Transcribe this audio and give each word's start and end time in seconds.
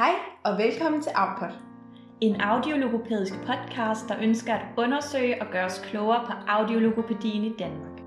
Hej 0.00 0.14
og 0.44 0.58
velkommen 0.58 1.02
til 1.02 1.12
Output. 1.14 1.58
En 2.20 2.40
audiologopædisk 2.40 3.34
podcast, 3.34 4.08
der 4.08 4.16
ønsker 4.22 4.54
at 4.54 4.66
undersøge 4.76 5.42
og 5.42 5.46
gøre 5.52 5.64
os 5.64 5.82
klogere 5.84 6.26
på 6.26 6.32
audiologopædien 6.48 7.44
i 7.44 7.56
Danmark. 7.58 7.98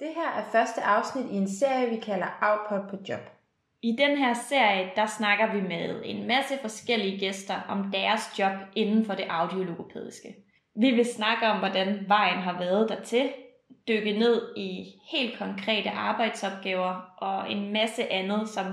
Det 0.00 0.08
her 0.14 0.30
er 0.38 0.44
første 0.52 0.82
afsnit 0.82 1.26
i 1.30 1.34
en 1.34 1.48
serie, 1.48 1.90
vi 1.90 1.96
kalder 1.96 2.26
Output 2.42 2.90
på 2.90 2.96
job. 3.08 3.20
I 3.82 3.96
den 3.98 4.18
her 4.18 4.34
serie, 4.34 4.90
der 4.96 5.06
snakker 5.06 5.52
vi 5.52 5.60
med 5.60 6.00
en 6.04 6.26
masse 6.26 6.54
forskellige 6.60 7.18
gæster 7.18 7.54
om 7.68 7.90
deres 7.92 8.38
job 8.38 8.52
inden 8.76 9.04
for 9.06 9.14
det 9.14 9.26
audiologopædiske. 9.28 10.36
Vi 10.76 10.90
vil 10.90 11.04
snakke 11.04 11.46
om, 11.46 11.58
hvordan 11.58 12.04
vejen 12.08 12.38
har 12.38 12.58
været 12.58 12.88
dertil, 12.88 13.30
dykke 13.88 14.18
ned 14.18 14.56
i 14.56 14.94
helt 15.10 15.38
konkrete 15.38 15.90
arbejdsopgaver 15.90 17.14
og 17.18 17.52
en 17.52 17.72
masse 17.72 18.12
andet, 18.12 18.48
som 18.48 18.66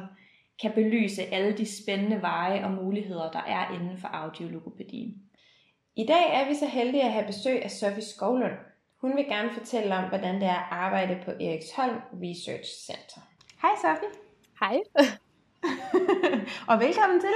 kan 0.61 0.71
belyse 0.75 1.25
alle 1.25 1.57
de 1.57 1.81
spændende 1.83 2.21
veje 2.21 2.65
og 2.65 2.71
muligheder, 2.71 3.31
der 3.31 3.43
er 3.47 3.73
inden 3.73 3.97
for 3.97 4.07
audiologopædien. 4.07 5.13
I 5.95 6.05
dag 6.05 6.33
er 6.33 6.47
vi 6.47 6.55
så 6.55 6.65
heldige 6.65 7.03
at 7.03 7.11
have 7.11 7.25
besøg 7.25 7.63
af 7.63 7.71
Sofie 7.71 8.03
Skovlund. 8.03 8.57
Hun 9.01 9.15
vil 9.15 9.25
gerne 9.25 9.51
fortælle 9.51 9.95
om, 9.95 10.09
hvordan 10.09 10.35
det 10.35 10.43
er 10.43 10.59
at 10.59 10.67
arbejde 10.71 11.19
på 11.25 11.31
Eriksholm 11.31 12.01
Research 12.23 12.69
Center. 12.85 13.21
Hej 13.61 13.71
Sofie. 13.81 14.09
Hej. 14.59 14.77
og 16.71 16.79
velkommen 16.79 17.21
til. 17.21 17.35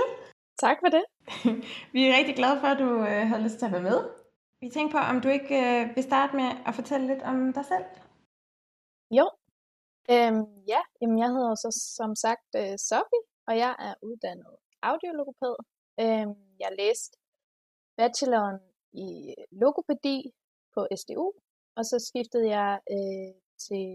Tak 0.60 0.78
for 0.80 0.90
det. 0.90 1.04
vi 1.94 2.08
er 2.08 2.18
rigtig 2.18 2.36
glade 2.36 2.60
for, 2.60 2.68
at 2.68 2.80
du 2.80 3.00
øh, 3.00 3.28
havde 3.28 3.44
lyst 3.44 3.60
til 3.60 3.66
at 3.66 3.72
være 3.72 3.82
med. 3.82 4.25
Vi 4.62 4.70
tænker 4.70 4.92
på, 4.92 5.02
om 5.12 5.18
du 5.24 5.30
ikke 5.38 5.56
øh, 5.66 5.96
vil 5.96 6.04
starte 6.04 6.36
med 6.36 6.50
at 6.68 6.76
fortælle 6.76 7.08
lidt 7.08 7.24
om 7.32 7.54
dig 7.58 7.66
selv? 7.66 7.86
Jo. 9.18 9.26
Øhm, 10.14 10.46
ja, 10.74 10.82
jamen 11.02 11.18
jeg 11.24 11.30
hedder 11.36 11.56
så 11.56 11.70
som 11.98 12.12
sagt 12.26 12.50
øh, 12.62 12.76
Sofie, 12.90 13.24
og 13.48 13.54
jeg 13.64 13.74
er 13.88 13.94
uddannet 14.08 14.56
audiologopæd. 14.90 15.56
Øhm, 16.04 16.36
jeg 16.64 16.72
læste 16.82 17.18
bacheloren 17.98 18.60
i 19.06 19.08
logopædi 19.62 20.18
på 20.74 20.82
SDU, 21.00 21.28
og 21.78 21.84
så 21.90 21.96
skiftede 22.08 22.48
jeg 22.58 22.72
øh, 22.96 23.34
til 23.66 23.86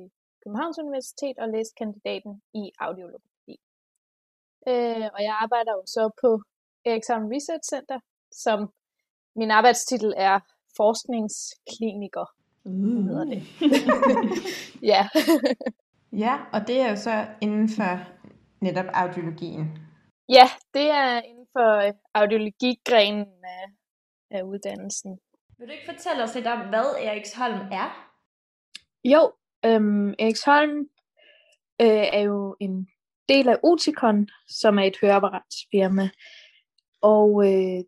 Københavns 0.43 0.79
Universitet 0.85 1.37
og 1.43 1.49
læste 1.55 1.75
kandidaten 1.81 2.33
i 2.61 2.65
audiologopædi. 2.87 3.57
Øh, 4.71 5.07
og 5.17 5.21
jeg 5.29 5.35
arbejder 5.45 5.73
jo 5.79 5.83
så 5.97 6.05
på 6.23 6.31
Ericsson 6.89 7.23
Research 7.35 7.67
Center, 7.73 7.99
som 8.45 8.59
min 9.37 9.51
arbejdstitel 9.51 10.15
er 10.17 10.41
forskningskliniker, 10.77 12.27
uh. 12.65 13.05
hedder 13.05 13.25
det. 13.25 13.43
ja. 14.93 15.09
ja, 16.25 16.39
og 16.53 16.67
det 16.67 16.81
er 16.81 16.91
jo 16.91 16.97
så 16.97 17.27
inden 17.41 17.69
for 17.69 17.99
netop 18.61 18.87
audiologien. 18.95 19.79
Ja, 20.29 20.45
det 20.75 20.91
er 20.91 21.21
inden 21.21 21.47
for 21.53 21.93
audiologigrenen 22.15 23.45
af, 23.45 23.65
af 24.31 24.43
uddannelsen. 24.43 25.19
Vil 25.59 25.69
du 25.69 25.73
ikke 25.73 25.93
fortælle 25.95 26.23
os 26.23 26.35
lidt 26.35 26.47
om, 26.47 26.69
hvad 26.69 26.95
Eriksholm 27.03 27.61
er? 27.73 28.11
Jo, 29.05 29.33
øhm, 29.65 30.15
Eriksholm 30.19 30.79
øh, 31.81 32.07
er 32.13 32.21
jo 32.21 32.57
en 32.61 32.89
del 33.29 33.49
af 33.49 33.59
Uticon, 33.65 34.29
som 34.49 34.79
er 34.79 34.83
et 34.83 34.97
høreapparatsfirma. 35.03 36.11
Og 37.03 37.47
øh, 37.47 37.85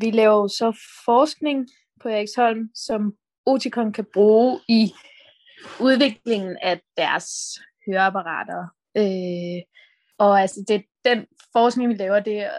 vi 0.00 0.10
laver 0.10 0.46
så 0.46 0.76
forskning 1.04 1.68
på 2.02 2.08
Eriksholm, 2.08 2.70
som 2.74 3.14
Oticon 3.46 3.92
kan 3.92 4.06
bruge 4.14 4.60
i 4.68 4.92
udviklingen 5.80 6.56
af 6.62 6.80
deres 6.96 7.26
høreapparater. 7.86 8.66
Øh, 8.96 9.62
og 10.18 10.40
altså 10.40 10.64
det, 10.68 10.84
den 11.04 11.26
forskning, 11.52 11.88
vi 11.90 11.94
laver, 11.94 12.20
det 12.20 12.38
er 12.38 12.50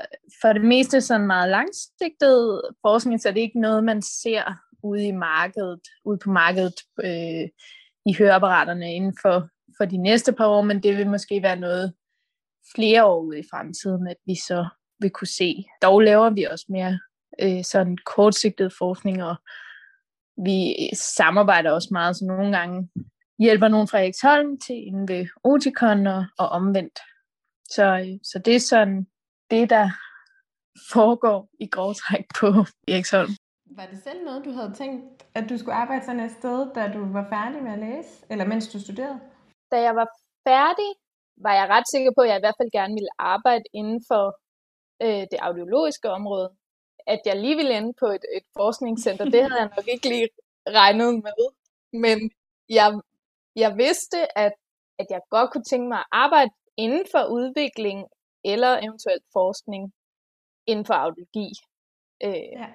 for 0.41 0.53
det 0.53 0.61
meste 0.65 1.01
sådan 1.01 1.27
meget 1.27 1.49
langsigtet 1.49 2.61
forskning, 2.81 3.21
så 3.21 3.29
det 3.29 3.37
er 3.37 3.41
ikke 3.41 3.61
noget, 3.61 3.83
man 3.83 4.01
ser 4.01 4.43
ude 4.83 5.07
i 5.07 5.11
markedet, 5.11 5.79
ude 6.05 6.17
på 6.17 6.31
markedet 6.31 6.73
øh, 7.03 7.49
i 8.05 8.13
høreapparaterne 8.17 8.93
inden 8.93 9.17
for, 9.21 9.49
for 9.77 9.85
de 9.85 9.97
næste 9.97 10.33
par 10.33 10.47
år, 10.47 10.61
men 10.61 10.83
det 10.83 10.97
vil 10.97 11.09
måske 11.09 11.43
være 11.43 11.59
noget 11.59 11.93
flere 12.75 13.05
år 13.05 13.21
ude 13.21 13.39
i 13.39 13.47
fremtiden, 13.51 14.07
at 14.07 14.17
vi 14.25 14.35
så 14.35 14.67
vil 14.99 15.09
kunne 15.09 15.27
se. 15.27 15.65
Dog 15.81 16.01
laver 16.01 16.29
vi 16.29 16.43
også 16.43 16.65
mere 16.69 16.99
øh, 17.41 17.63
sådan 17.63 17.97
kortsigtet 18.05 18.73
forskning, 18.77 19.23
og 19.23 19.35
vi 20.37 20.75
samarbejder 20.93 21.71
også 21.71 21.89
meget, 21.91 22.15
så 22.15 22.25
nogle 22.25 22.57
gange 22.57 22.89
hjælper 23.39 23.67
nogen 23.67 23.87
fra 23.87 23.99
Eriksholm 23.99 24.59
til 24.59 24.75
en 24.75 25.07
ved 25.07 25.25
Oticon 25.43 26.07
og, 26.07 26.25
og 26.37 26.49
omvendt. 26.49 26.99
Så, 27.69 27.85
øh, 27.85 28.19
så 28.23 28.39
det 28.45 28.55
er 28.55 28.59
sådan 28.59 29.07
det, 29.51 29.69
der 29.69 29.89
foregår 30.93 31.49
i 31.59 31.67
grovtræk 31.67 32.25
på 32.39 32.47
Eriksholm. 32.87 33.31
Var 33.65 33.85
det 33.85 34.03
selv 34.03 34.23
noget, 34.25 34.45
du 34.45 34.51
havde 34.51 34.73
tænkt, 34.73 35.25
at 35.33 35.49
du 35.49 35.57
skulle 35.57 35.75
arbejde 35.75 36.05
sådan 36.05 36.19
et 36.19 36.31
sted, 36.31 36.73
da 36.75 36.91
du 36.93 37.11
var 37.13 37.25
færdig 37.29 37.63
med 37.63 37.71
at 37.71 37.79
læse, 37.79 38.25
eller 38.29 38.45
mens 38.45 38.67
du 38.67 38.79
studerede? 38.79 39.19
Da 39.71 39.81
jeg 39.81 39.95
var 39.95 40.07
færdig, 40.47 40.89
var 41.37 41.53
jeg 41.53 41.69
ret 41.69 41.87
sikker 41.93 42.11
på, 42.17 42.21
at 42.21 42.29
jeg 42.29 42.37
i 42.37 42.45
hvert 42.45 42.59
fald 42.59 42.71
gerne 42.71 42.93
ville 42.93 43.15
arbejde 43.19 43.63
inden 43.73 44.01
for 44.09 44.25
øh, 45.03 45.23
det 45.31 45.39
audiologiske 45.47 46.09
område 46.09 46.49
at 47.07 47.21
jeg 47.25 47.35
lige 47.37 47.55
ville 47.55 47.77
ende 47.77 47.93
på 47.93 48.05
et, 48.05 48.25
et 48.35 48.43
forskningscenter, 48.57 49.25
det 49.25 49.41
havde 49.41 49.61
jeg 49.61 49.69
nok 49.75 49.87
ikke 49.87 50.09
lige 50.09 50.29
regnet 50.67 51.13
med. 51.23 51.41
Men 51.93 52.31
jeg, 52.69 52.99
jeg 53.55 53.77
vidste, 53.77 54.37
at, 54.37 54.53
at 54.99 55.05
jeg 55.09 55.21
godt 55.29 55.51
kunne 55.51 55.63
tænke 55.63 55.87
mig 55.87 55.99
at 55.99 56.05
arbejde 56.11 56.51
inden 56.77 57.05
for 57.11 57.25
udvikling 57.25 58.07
eller 58.43 58.79
eventuelt 58.85 59.23
forskning 59.33 59.93
inden 60.65 60.85
for 60.85 60.93
audiologi. 60.93 61.49
Øh, 62.23 62.33
ja. 62.33 62.67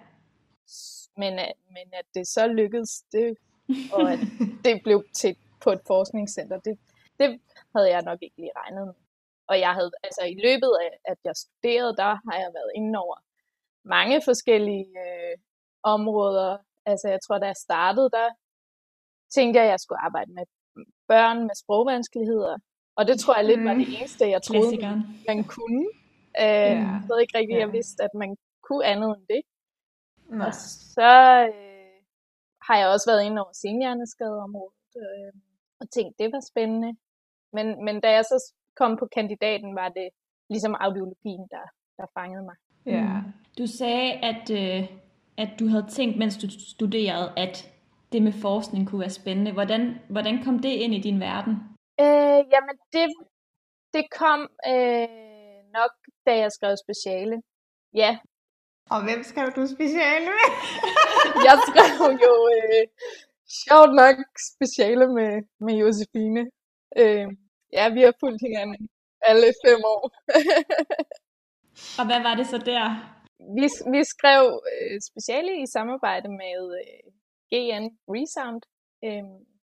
men, 1.17 1.39
at, 1.39 1.53
men 1.69 1.87
at 1.93 2.07
det 2.15 2.29
så 2.29 2.47
lykkedes, 2.47 3.05
det, 3.13 3.37
og 3.95 4.13
at 4.13 4.19
det 4.65 4.83
blev 4.83 5.05
til 5.15 5.37
på 5.61 5.71
et 5.71 5.81
forskningscenter, 5.87 6.61
det, 6.61 6.79
det 7.19 7.41
havde 7.77 7.91
jeg 7.91 8.03
nok 8.03 8.19
ikke 8.23 8.37
lige 8.37 8.53
regnet 8.57 8.87
med. 8.87 8.95
Og 9.47 9.61
jeg 9.61 9.75
havde, 9.75 9.91
altså 10.03 10.23
i 10.25 10.35
løbet 10.35 10.73
af, 10.81 10.99
at 11.05 11.19
jeg 11.25 11.37
studerede, 11.37 11.97
der 11.97 12.13
har 12.27 12.39
jeg 12.39 12.51
været 12.55 12.73
inde 12.75 12.99
over 12.99 13.17
mange 13.85 14.23
forskellige 14.25 14.87
øh, 15.07 15.37
områder. 15.83 16.59
Altså 16.87 17.09
jeg 17.09 17.19
tror, 17.27 17.39
da 17.39 17.47
jeg 17.47 17.57
startede, 17.57 18.11
der 18.11 18.29
tænkte 19.35 19.59
jeg, 19.59 19.67
at 19.67 19.71
jeg 19.71 19.81
skulle 19.81 20.01
arbejde 20.01 20.33
med 20.33 20.45
børn 21.09 21.39
med 21.43 21.55
sprogvanskeligheder. 21.63 22.57
Og 22.97 23.07
det 23.09 23.21
tror 23.21 23.37
jeg 23.37 23.45
lidt 23.45 23.65
var 23.65 23.75
det 23.75 23.89
mm. 23.89 23.95
eneste, 23.99 24.29
jeg 24.29 24.43
troede, 24.43 24.77
man, 24.87 24.99
man 25.27 25.45
kunne. 25.45 25.87
Øh, 26.45 26.73
ja. 26.81 26.91
Jeg 27.01 27.03
ved 27.09 27.21
ikke 27.21 27.39
rigtigt, 27.39 27.59
ja. 27.59 27.65
jeg 27.65 27.73
vidste, 27.73 28.03
at 28.05 28.15
man 28.15 28.37
kunne 28.63 28.85
andet 28.85 29.09
end 29.17 29.27
det. 29.35 29.43
Nej. 30.29 30.47
Og 30.47 30.55
så 30.95 31.13
øh, 31.55 31.97
har 32.67 32.77
jeg 32.79 32.89
også 32.89 33.11
været 33.11 33.25
inde 33.25 33.43
over 33.43 33.53
senhjerneskadeområdet 33.53 34.91
øh, 34.97 35.33
og 35.81 35.91
tænkt, 35.91 36.19
det 36.19 36.33
var 36.33 36.43
spændende. 36.53 36.97
Men, 37.53 37.85
men 37.85 38.01
da 38.01 38.11
jeg 38.13 38.25
så 38.25 38.53
kom 38.77 38.97
på 38.97 39.07
kandidaten, 39.17 39.75
var 39.75 39.89
det 39.89 40.09
ligesom 40.51 40.75
audiologien, 40.81 41.47
der, 41.51 41.67
der 41.97 42.07
fangede 42.19 42.45
mig. 42.45 42.57
Ja. 42.87 43.23
Du 43.59 43.67
sagde, 43.67 44.13
at, 44.13 44.51
øh, 44.51 44.89
at 45.37 45.49
du 45.61 45.69
havde 45.69 45.87
tænkt, 45.91 46.19
mens 46.19 46.37
du 46.37 46.47
studerede, 46.51 47.33
at 47.37 47.71
det 48.13 48.23
med 48.23 48.33
forskning 48.33 48.89
kunne 48.89 49.01
være 49.01 49.11
spændende. 49.11 49.53
Hvordan, 49.53 49.99
hvordan 50.09 50.45
kom 50.45 50.59
det 50.59 50.69
ind 50.69 50.95
i 50.95 51.01
din 51.01 51.21
verden? 51.21 51.55
Øh, 52.01 52.41
jamen, 52.55 52.77
det, 52.93 53.07
det 53.95 54.05
kom 54.21 54.41
øh, 54.73 55.09
nok, 55.79 55.93
da 56.27 56.33
jeg 56.43 56.53
skrev 56.53 56.77
speciale. 56.87 57.43
Ja. 57.95 58.19
Og 58.91 59.05
hvem 59.05 59.23
skrev 59.23 59.47
du 59.57 59.67
speciale 59.67 60.27
med? 60.27 60.47
jeg 61.47 61.57
skrev 61.69 62.11
jo 62.27 62.35
øh, 62.57 62.87
sjovt 63.65 63.95
nok 63.95 64.17
speciale 64.53 65.07
med, 65.17 65.33
med 65.61 65.75
Josefine. 65.75 66.43
Øh, 66.97 67.27
ja, 67.73 67.89
vi 67.89 68.01
har 68.03 68.15
fulgt 68.21 68.43
hinanden 68.47 68.89
alle 69.23 69.47
fem 69.67 69.81
år. 69.85 70.03
Og 71.99 72.05
hvad 72.07 72.23
var 72.23 72.35
det 72.35 72.47
så 72.47 72.59
der? 72.59 73.20
Vi, 73.57 73.67
vi 73.95 74.05
skrev 74.05 74.63
øh, 74.73 75.01
speciale 75.11 75.63
i 75.63 75.67
samarbejde 75.67 76.29
med 76.29 76.61
øh, 76.81 77.13
GN 77.51 77.85
Resound, 78.15 78.63
øh, 79.05 79.25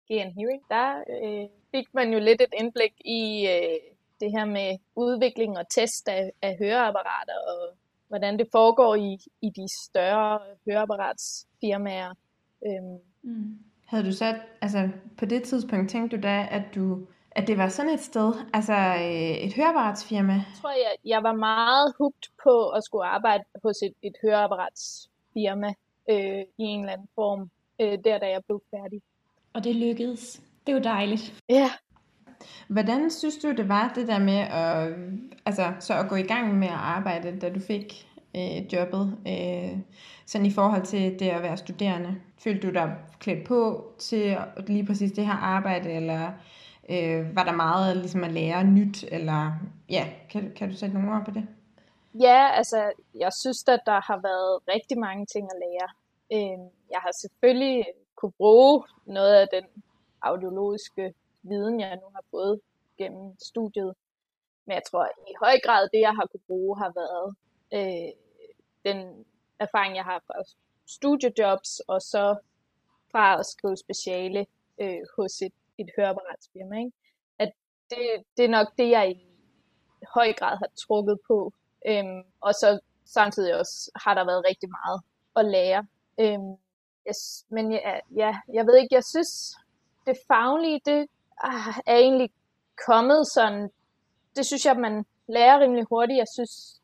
GN 0.09 0.31
Hearing. 0.38 0.62
Der 0.70 0.88
øh, 1.14 1.49
fik 1.70 1.94
man 1.94 2.12
jo 2.12 2.19
lidt 2.19 2.41
et 2.41 2.55
indblik 2.61 2.94
i 3.05 3.49
øh, 3.55 3.79
det 4.20 4.31
her 4.37 4.44
med 4.44 4.79
udvikling 4.97 5.59
og 5.59 5.69
test 5.70 6.09
af, 6.09 6.31
af 6.43 6.56
høreapparater, 6.59 7.38
og 7.53 7.76
hvordan 8.09 8.38
det 8.38 8.49
foregår 8.53 8.94
i, 8.94 9.19
i 9.43 9.50
de 9.50 9.67
større 9.85 10.38
høreapparatsfirmaer. 10.67 12.14
Øh. 12.67 12.82
Mm. 13.23 13.59
Havde 13.87 14.05
du 14.05 14.12
så, 14.12 14.38
altså 14.61 14.88
på 15.19 15.25
det 15.25 15.43
tidspunkt, 15.43 15.91
tænkte 15.91 16.17
du 16.17 16.23
da, 16.23 16.49
at 16.50 16.62
du 16.75 17.06
at 17.37 17.46
det 17.46 17.58
var 17.58 17.69
sådan 17.69 17.94
et 17.94 18.00
sted, 18.00 18.34
altså 18.52 18.75
øh, 18.75 19.37
et 19.46 19.55
høreapparatsfirma? 19.55 20.32
Jeg 20.32 20.44
tror, 20.61 20.70
jeg, 20.70 20.94
jeg 21.05 21.23
var 21.23 21.32
meget 21.32 21.94
hugt 21.99 22.31
på 22.43 22.69
at 22.69 22.84
skulle 22.84 23.05
arbejde 23.05 23.44
hos 23.62 23.76
et, 23.82 23.94
et 24.02 24.17
høreapparatsfirma 24.25 25.70
øh, 26.11 26.43
i 26.58 26.64
en 26.73 26.81
eller 26.81 26.93
anden 26.93 27.08
form, 27.14 27.50
øh, 27.81 27.99
der 28.05 28.19
da 28.19 28.26
jeg 28.26 28.40
blev 28.46 28.62
færdig. 28.70 29.02
Og 29.55 29.64
det 29.64 29.76
lykkedes. 29.76 30.43
Det 30.67 30.73
er 30.73 30.76
jo 30.76 30.82
dejligt. 30.82 31.34
Ja. 31.49 31.70
Hvordan 32.69 33.11
synes 33.11 33.38
du, 33.38 33.52
det 33.52 33.69
var 33.69 33.93
det 33.94 34.08
der 34.08 34.19
med 34.19 34.38
at, 34.38 34.94
altså, 35.46 35.73
så 35.81 35.94
at 35.94 36.08
gå 36.08 36.17
i 36.17 36.23
gang 36.23 36.58
med 36.58 36.69
at 36.69 36.75
arbejde, 36.75 37.38
da 37.40 37.50
du 37.50 37.61
fik 37.61 38.08
øh, 38.37 38.73
jobbet, 38.73 39.19
øh, 39.26 39.78
sådan 40.26 40.46
i 40.46 40.50
forhold 40.50 40.82
til 40.82 41.19
det 41.19 41.28
at 41.28 41.43
være 41.43 41.56
studerende? 41.56 42.17
Følte 42.38 42.69
du 42.69 42.73
dig 42.73 42.96
klædt 43.20 43.46
på 43.46 43.87
til 43.99 44.37
lige 44.67 44.87
præcis 44.87 45.12
det 45.12 45.26
her 45.26 45.35
arbejde, 45.35 45.93
eller 45.93 46.31
øh, 46.90 47.37
var 47.37 47.44
der 47.44 47.52
meget 47.52 47.96
ligesom 47.96 48.25
at 48.25 48.32
lære 48.32 48.64
nyt, 48.64 49.05
eller 49.08 49.52
ja, 49.88 50.12
kan, 50.31 50.52
kan 50.56 50.69
du 50.69 50.76
sætte 50.76 50.94
nogle 50.94 51.12
ord 51.12 51.25
på 51.25 51.31
det? 51.31 51.46
Ja, 52.20 52.50
altså, 52.50 52.93
jeg 53.14 53.32
synes, 53.32 53.69
at 53.69 53.81
der 53.87 54.00
har 54.00 54.20
været 54.23 54.61
rigtig 54.75 54.99
mange 54.99 55.26
ting 55.26 55.49
at 55.52 55.61
lære. 55.64 55.88
Øh, 56.32 56.58
jeg 56.90 57.00
har 57.02 57.12
selvfølgelig 57.20 57.84
kunne 58.17 58.32
bruge 58.32 58.84
noget 59.06 59.34
af 59.34 59.49
den 59.52 59.64
audiologiske 60.23 61.14
viden, 61.43 61.81
jeg 61.81 61.96
nu 61.96 62.08
har 62.14 62.25
fået 62.31 62.61
gennem 62.99 63.37
studiet. 63.40 63.94
Men 64.67 64.75
jeg 64.75 64.82
tror 64.90 65.05
i 65.28 65.35
høj 65.40 65.56
grad, 65.64 65.88
det 65.93 66.00
jeg 66.00 66.14
har 66.19 66.26
kunne 66.26 66.46
bruge, 66.46 66.78
har 66.78 66.93
været 67.02 67.28
øh, 67.78 68.12
den 68.85 69.25
erfaring, 69.58 69.96
jeg 69.96 70.05
har 70.05 70.23
fra 70.26 70.43
studiejobs, 70.87 71.81
og 71.81 72.02
så 72.02 72.37
fra 73.12 73.38
at 73.40 73.46
skrive 73.46 73.76
speciale 73.76 74.46
øh, 74.81 75.02
hos 75.17 75.43
et, 75.43 75.52
et 75.78 75.90
høreapparatsfirma. 75.96 76.78
Ikke? 76.78 76.92
At 77.38 77.52
det, 77.90 77.98
det 78.36 78.44
er 78.44 78.48
nok 78.48 78.69
det, 78.78 78.90
jeg 78.90 79.10
i 79.10 79.26
høj 80.14 80.32
grad 80.32 80.56
har 80.56 80.69
trukket 80.86 81.19
på. 81.26 81.52
Øhm, 81.86 82.22
og 82.40 82.54
så 82.54 82.80
samtidig 83.04 83.58
også 83.58 83.90
har 84.04 84.14
der 84.14 84.24
været 84.24 84.44
rigtig 84.48 84.69
meget 84.69 85.00
at 85.36 85.44
lære. 85.44 85.86
Øhm, 86.20 86.56
yes, 87.08 87.44
men 87.48 87.72
ja, 87.72 87.98
ja, 88.16 88.40
jeg 88.52 88.66
ved 88.66 88.76
ikke, 88.76 88.94
jeg 88.94 89.04
synes, 89.04 89.56
det 90.06 90.16
faglige, 90.28 90.80
det 90.84 91.06
ah, 91.44 91.75
er 91.86 91.96
egentlig 91.96 92.30
kommet 92.86 93.26
sådan, 93.26 93.70
det 94.36 94.46
synes 94.46 94.66
jeg, 94.66 94.76
man 94.76 95.04
lærer 95.28 95.60
rimelig 95.60 95.84
hurtigt. 95.84 96.18
Jeg 96.18 96.28
synes, 96.34 96.80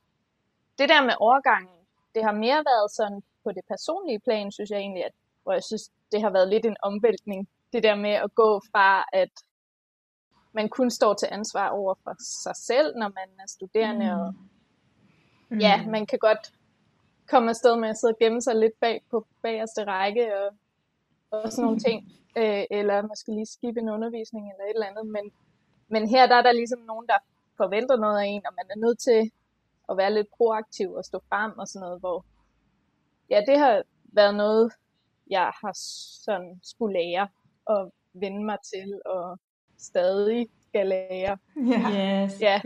det 0.78 0.88
der 0.88 1.02
med 1.02 1.14
overgangen, 1.18 1.78
det 2.14 2.24
har 2.24 2.32
mere 2.32 2.64
været 2.70 2.90
sådan 2.90 3.22
på 3.44 3.52
det 3.52 3.64
personlige 3.68 4.20
plan, 4.20 4.52
synes 4.52 4.70
jeg 4.70 4.78
egentlig, 4.78 5.04
at, 5.04 5.12
hvor 5.42 5.52
jeg 5.52 5.64
synes, 5.64 5.90
det 6.12 6.22
har 6.22 6.30
været 6.30 6.48
lidt 6.48 6.66
en 6.66 6.76
omvæltning. 6.82 7.48
Det 7.72 7.82
der 7.82 7.94
med 7.94 8.10
at 8.10 8.34
gå 8.34 8.60
fra, 8.72 9.04
at 9.12 9.30
man 10.52 10.68
kun 10.68 10.90
står 10.90 11.14
til 11.14 11.28
ansvar 11.30 11.68
over 11.68 11.94
for 12.04 12.14
sig 12.44 12.56
selv, 12.56 12.96
når 12.96 13.08
man 13.08 13.28
er 13.38 13.46
studerende, 13.46 14.06
mm. 14.14 14.20
og 14.20 14.34
mm. 15.48 15.58
ja, 15.58 15.86
man 15.86 16.06
kan 16.06 16.18
godt 16.18 16.52
komme 17.28 17.50
afsted 17.50 17.76
med 17.76 17.88
at 17.88 17.96
sidde 17.96 18.12
og 18.12 18.18
gemme 18.18 18.42
sig 18.42 18.54
lidt 18.56 18.80
bag 18.80 19.04
på 19.10 19.26
bagerste 19.42 19.84
række, 19.84 20.24
og, 20.38 20.48
og 21.30 21.52
sådan 21.52 21.64
nogle 21.64 21.80
ting, 21.86 22.12
øh, 22.36 22.64
eller 22.70 23.02
måske 23.02 23.32
lige 23.32 23.46
skippe 23.46 23.80
en 23.80 23.88
undervisning, 23.88 24.44
eller 24.50 24.64
et 24.64 24.74
eller 24.74 24.86
andet, 24.86 25.06
men, 25.06 25.32
men 25.88 26.08
her 26.08 26.26
der 26.26 26.34
er 26.34 26.42
der 26.42 26.52
ligesom 26.52 26.80
nogen, 26.80 27.06
der 27.06 27.18
forventer 27.56 27.96
noget 27.96 28.20
af 28.20 28.24
en, 28.24 28.42
og 28.46 28.52
man 28.56 28.66
er 28.70 28.86
nødt 28.86 28.98
til 28.98 29.32
at 29.88 29.96
være 29.96 30.14
lidt 30.14 30.28
proaktiv 30.36 30.92
og 30.92 31.04
stå 31.04 31.18
frem 31.28 31.58
og 31.58 31.68
sådan 31.68 31.84
noget, 31.84 32.00
hvor 32.00 32.24
ja, 33.30 33.40
det 33.46 33.58
har 33.58 33.82
været 34.04 34.34
noget, 34.34 34.72
jeg 35.30 35.52
har 35.60 35.72
sådan 36.24 36.60
skulle 36.62 36.92
lære 36.92 37.28
og 37.68 37.92
vende 38.12 38.44
mig 38.44 38.58
til, 38.74 39.00
og 39.06 39.38
stadig 39.78 40.48
skal 40.68 40.86
lære. 40.86 41.38
Ja, 41.56 42.24
yes, 42.24 42.40
ja. 42.40 42.60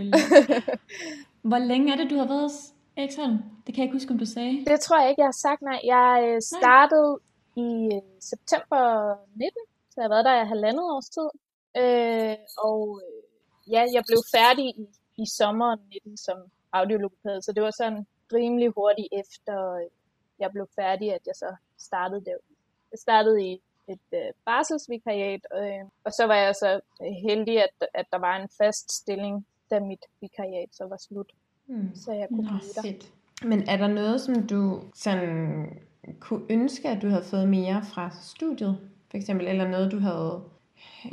Hvor 1.51 1.59
længe 1.59 1.93
er 1.93 1.97
det, 1.97 2.11
du 2.11 2.17
har 2.17 2.27
været 2.27 2.43
hos 2.43 2.59
Eriksholm? 2.97 3.39
Det 3.67 3.75
kan 3.75 3.79
jeg 3.79 3.85
ikke 3.85 3.97
huske, 3.97 4.13
om 4.13 4.19
du 4.19 4.27
sagde. 4.27 4.65
Det 4.67 4.81
tror 4.81 5.01
jeg 5.01 5.11
ikke, 5.11 5.23
jeg 5.23 5.27
har 5.35 5.41
sagt, 5.47 5.63
nej. 5.63 5.81
Jeg 5.85 6.13
øh, 6.29 6.41
startede 6.41 7.13
nej. 7.57 7.65
i 7.67 7.97
øh, 7.97 8.03
september 8.21 8.83
19, 9.37 9.53
så 9.91 9.97
jeg 9.97 10.05
har 10.05 10.15
været 10.15 10.25
der 10.25 10.43
i 10.43 10.47
halvandet 10.55 10.85
års 10.95 11.11
tid. 11.17 11.29
Øh, 11.83 12.37
og 12.69 13.01
øh, 13.05 13.21
ja, 13.75 13.83
jeg 13.97 14.03
blev 14.09 14.21
færdig 14.37 14.67
i, 14.83 14.87
i 15.23 15.25
sommeren 15.39 15.81
19 16.05 16.17
som 16.17 16.39
audiologopæd, 16.73 17.43
så 17.43 17.53
det 17.53 17.63
var 17.63 17.75
sådan 17.81 18.07
rimelig 18.33 18.69
hurtigt 18.77 19.09
efter 19.21 19.57
jeg 20.43 20.51
blev 20.53 20.67
færdig, 20.81 21.15
at 21.15 21.23
jeg 21.27 21.35
så 21.35 21.51
startede 21.79 22.25
der. 22.25 22.39
Jeg 22.93 22.99
startede 22.99 23.39
i 23.51 23.63
et 23.89 24.09
øh, 24.15 24.33
barselsvikariat, 24.45 25.47
øh, 25.55 25.85
og 26.05 26.13
så 26.13 26.27
var 26.27 26.37
jeg 26.37 26.55
så 26.55 26.81
heldig, 27.29 27.63
at, 27.63 27.87
at 27.95 28.07
der 28.13 28.19
var 28.19 28.37
en 28.37 28.49
fast 28.59 28.93
stilling, 28.93 29.47
da 29.71 29.81
mit 29.81 30.05
vikariat 30.21 30.69
så 30.73 30.85
var 30.87 30.97
slut. 30.97 31.33
Mm. 31.67 31.95
Så 31.95 32.13
jeg 32.13 32.29
kunne 32.29 32.53
Nå, 32.53 32.59
blive 32.59 32.93
der. 32.93 33.07
Men 33.49 33.69
er 33.69 33.77
der 33.77 33.89
noget, 33.89 34.21
som 34.21 34.47
du 34.47 34.83
sådan 34.95 35.83
kunne 36.21 36.47
ønske, 36.51 36.89
at 36.89 37.03
du 37.03 37.09
havde 37.09 37.25
fået 37.25 37.49
mere 37.49 37.83
fra 37.95 38.11
studiet, 38.23 38.91
for 39.11 39.17
eksempel, 39.17 39.49
eller 39.49 39.69
noget, 39.69 39.93
du 39.93 39.99
havde 39.99 40.43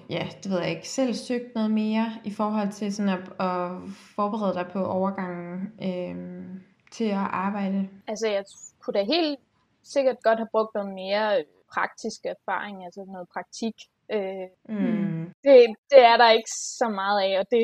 ja, 0.10 0.28
det 0.44 0.52
ved 0.52 0.60
jeg 0.60 0.70
ikke, 0.70 0.90
selv 0.90 1.14
søgt 1.14 1.56
noget 1.56 1.72
mere 1.72 2.12
i 2.24 2.32
forhold 2.32 2.72
til 2.72 2.96
sådan 2.96 3.12
at, 3.12 3.20
at 3.40 3.72
forberede 4.16 4.54
dig 4.54 4.68
på 4.74 4.86
overgangen 4.86 5.74
øh, 5.84 6.46
til 6.92 7.04
at 7.04 7.28
arbejde? 7.32 7.90
Altså, 8.08 8.28
jeg 8.28 8.46
kunne 8.80 8.94
da 8.94 9.04
helt 9.04 9.40
sikkert 9.84 10.24
godt 10.24 10.40
have 10.40 10.48
brugt 10.52 10.74
noget 10.74 10.94
mere 10.94 11.44
praktisk 11.74 12.20
erfaring, 12.36 12.86
altså 12.86 13.02
noget 13.16 13.28
praktik. 13.36 13.76
Øh, 14.16 14.48
mm. 14.70 15.26
det, 15.46 15.58
det 15.92 16.02
er 16.12 16.18
der 16.18 16.30
ikke 16.38 16.54
så 16.80 16.88
meget 17.02 17.20
af, 17.28 17.40
og 17.42 17.46
det, 17.52 17.64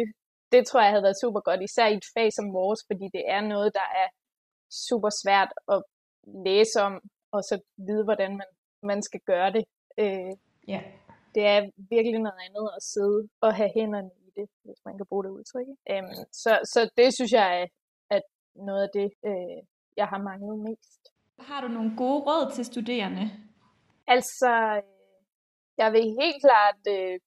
det 0.51 0.61
tror 0.67 0.81
jeg 0.81 0.91
havde 0.93 1.07
været 1.07 1.21
super 1.23 1.41
godt, 1.47 1.61
især 1.69 1.87
i 1.87 1.97
et 2.01 2.11
fag 2.15 2.29
som 2.33 2.53
vores, 2.53 2.79
fordi 2.89 3.05
det 3.15 3.23
er 3.35 3.41
noget, 3.41 3.69
der 3.73 3.87
er 4.03 4.07
super 4.87 5.09
svært 5.21 5.51
at 5.73 5.83
læse 6.47 6.77
om, 6.87 6.93
og 7.31 7.41
så 7.49 7.55
vide, 7.87 8.03
hvordan 8.03 8.31
man, 8.39 8.49
man 8.83 9.01
skal 9.01 9.21
gøre 9.31 9.51
det. 9.57 9.65
Øh, 9.97 10.33
yeah 10.69 10.85
det 11.35 11.43
er 11.55 11.59
virkelig 11.95 12.19
noget 12.27 12.39
andet 12.45 12.67
at 12.77 12.83
sidde 12.93 13.19
og 13.45 13.51
have 13.59 13.71
hænderne 13.77 14.11
i 14.27 14.29
det, 14.37 14.47
hvis 14.65 14.79
man 14.85 14.97
kan 14.97 15.05
bruge 15.09 15.23
det 15.23 15.31
udtryk. 15.37 15.67
Øhm, 15.91 16.15
så, 16.43 16.51
så 16.73 16.79
det 16.97 17.07
synes 17.17 17.31
jeg 17.31 17.47
er 17.61 17.67
at 18.15 18.23
noget 18.55 18.83
af 18.87 18.91
det, 18.99 19.09
øh, 19.29 19.59
jeg 19.97 20.07
har 20.11 20.19
manglet 20.29 20.59
mest. 20.67 21.01
Har 21.39 21.61
du 21.61 21.67
nogle 21.67 21.91
gode 21.97 22.19
råd 22.27 22.51
til 22.55 22.65
studerende? 22.65 23.23
Altså, 24.07 24.81
jeg 25.77 25.91
vil 25.91 26.15
helt 26.21 26.41
klart 26.45 26.81
øh, 26.95 27.19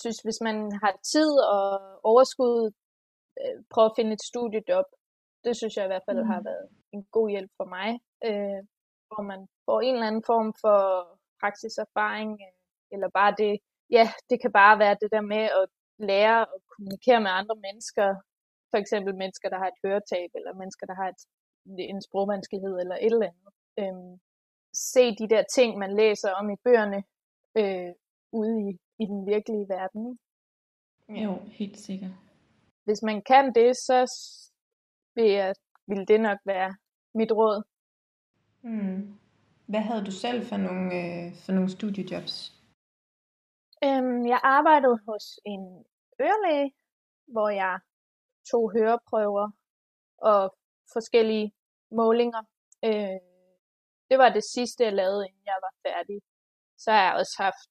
synes, 0.00 0.18
hvis 0.18 0.40
man 0.40 0.56
har 0.82 0.94
tid 1.12 1.32
og 1.56 1.70
overskud, 2.02 2.72
øh, 3.40 3.56
prøve 3.72 3.88
at 3.90 3.96
finde 3.96 4.12
et 4.12 4.22
studiejob. 4.30 4.88
Det 5.44 5.56
synes 5.56 5.76
jeg 5.76 5.84
i 5.84 5.92
hvert 5.92 6.06
fald 6.08 6.20
mm. 6.22 6.30
har 6.32 6.40
været 6.42 6.68
en 6.92 7.04
god 7.16 7.28
hjælp 7.30 7.50
for 7.56 7.64
mig, 7.76 7.88
øh, 8.28 8.60
hvor 9.08 9.22
man 9.22 9.40
får 9.66 9.80
en 9.80 9.94
eller 9.94 10.06
anden 10.10 10.28
form 10.32 10.54
for 10.62 10.80
praksiserfaring, 11.40 12.30
øh, 12.46 12.54
eller 12.94 13.08
bare 13.18 13.34
det, 13.42 13.52
ja, 13.90 14.04
det 14.30 14.40
kan 14.42 14.52
bare 14.52 14.78
være 14.78 14.96
det 15.02 15.10
der 15.14 15.24
med 15.34 15.44
at 15.60 15.66
lære 15.98 16.40
at 16.54 16.60
kommunikere 16.72 17.20
med 17.20 17.30
andre 17.40 17.56
mennesker, 17.66 18.08
for 18.70 18.78
eksempel 18.82 19.14
mennesker, 19.22 19.48
der 19.48 19.58
har 19.58 19.68
et 19.68 19.82
høretab, 19.84 20.30
eller 20.34 20.52
mennesker, 20.60 20.86
der 20.86 20.96
har 21.00 21.08
et, 21.14 21.20
en 21.92 22.02
sprogvanskelighed, 22.02 22.74
eller 22.82 22.96
et 22.96 23.12
eller 23.12 23.30
andet. 23.32 23.50
Øhm, 23.80 24.14
se 24.76 25.16
de 25.16 25.28
der 25.28 25.42
ting, 25.54 25.78
man 25.78 25.96
læser 25.96 26.30
om 26.30 26.50
i 26.50 26.56
bøgerne, 26.64 27.04
øh, 27.60 27.92
ude 28.32 28.54
i, 28.68 28.70
i 29.02 29.04
den 29.06 29.26
virkelige 29.26 29.68
verden. 29.68 30.18
Jo, 31.08 31.32
helt 31.58 31.78
sikkert. 31.78 32.10
Hvis 32.84 33.02
man 33.02 33.22
kan 33.22 33.54
det, 33.54 33.76
så 33.76 33.98
vil, 35.14 35.30
jeg, 35.30 35.54
vil 35.86 36.08
det 36.08 36.20
nok 36.20 36.38
være 36.44 36.76
mit 37.14 37.32
råd. 37.32 37.62
Mm. 38.62 39.18
Hvad 39.66 39.80
havde 39.80 40.04
du 40.04 40.10
selv 40.10 40.46
for 40.46 40.56
nogle, 40.56 40.86
øh, 41.00 41.34
for 41.44 41.52
nogle 41.52 41.70
studiejobs? 41.70 42.52
Øhm, 43.84 44.26
jeg 44.26 44.40
arbejdede 44.42 44.98
hos 45.08 45.40
en 45.44 45.84
ørelæge, 46.20 46.72
hvor 47.26 47.48
jeg 47.48 47.78
tog 48.50 48.72
høreprøver 48.72 49.50
og 50.18 50.56
forskellige 50.92 51.52
målinger. 51.90 52.42
Øh, 52.84 53.35
det 54.10 54.18
var 54.18 54.28
det 54.28 54.44
sidste, 54.54 54.84
jeg 54.84 54.92
lavede, 54.92 55.26
inden 55.28 55.46
jeg 55.46 55.58
var 55.66 55.74
færdig. 55.86 56.18
Så 56.78 56.90
har 56.92 57.02
jeg 57.06 57.14
også 57.20 57.36
haft 57.46 57.70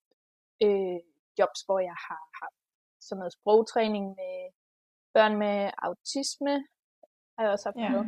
øh, 0.65 0.99
jobs, 1.39 1.61
hvor 1.65 1.79
jeg 1.79 1.97
har 2.07 2.23
haft 2.41 2.61
sådan 3.01 3.19
noget 3.19 3.33
sprogtræning 3.33 4.05
med 4.19 4.35
børn 5.13 5.35
med 5.37 5.71
autisme. 5.77 6.55
Har 7.35 7.43
jeg 7.43 7.51
også 7.51 7.67
haft 7.69 7.77
ja. 7.77 7.89
noget. 7.89 8.07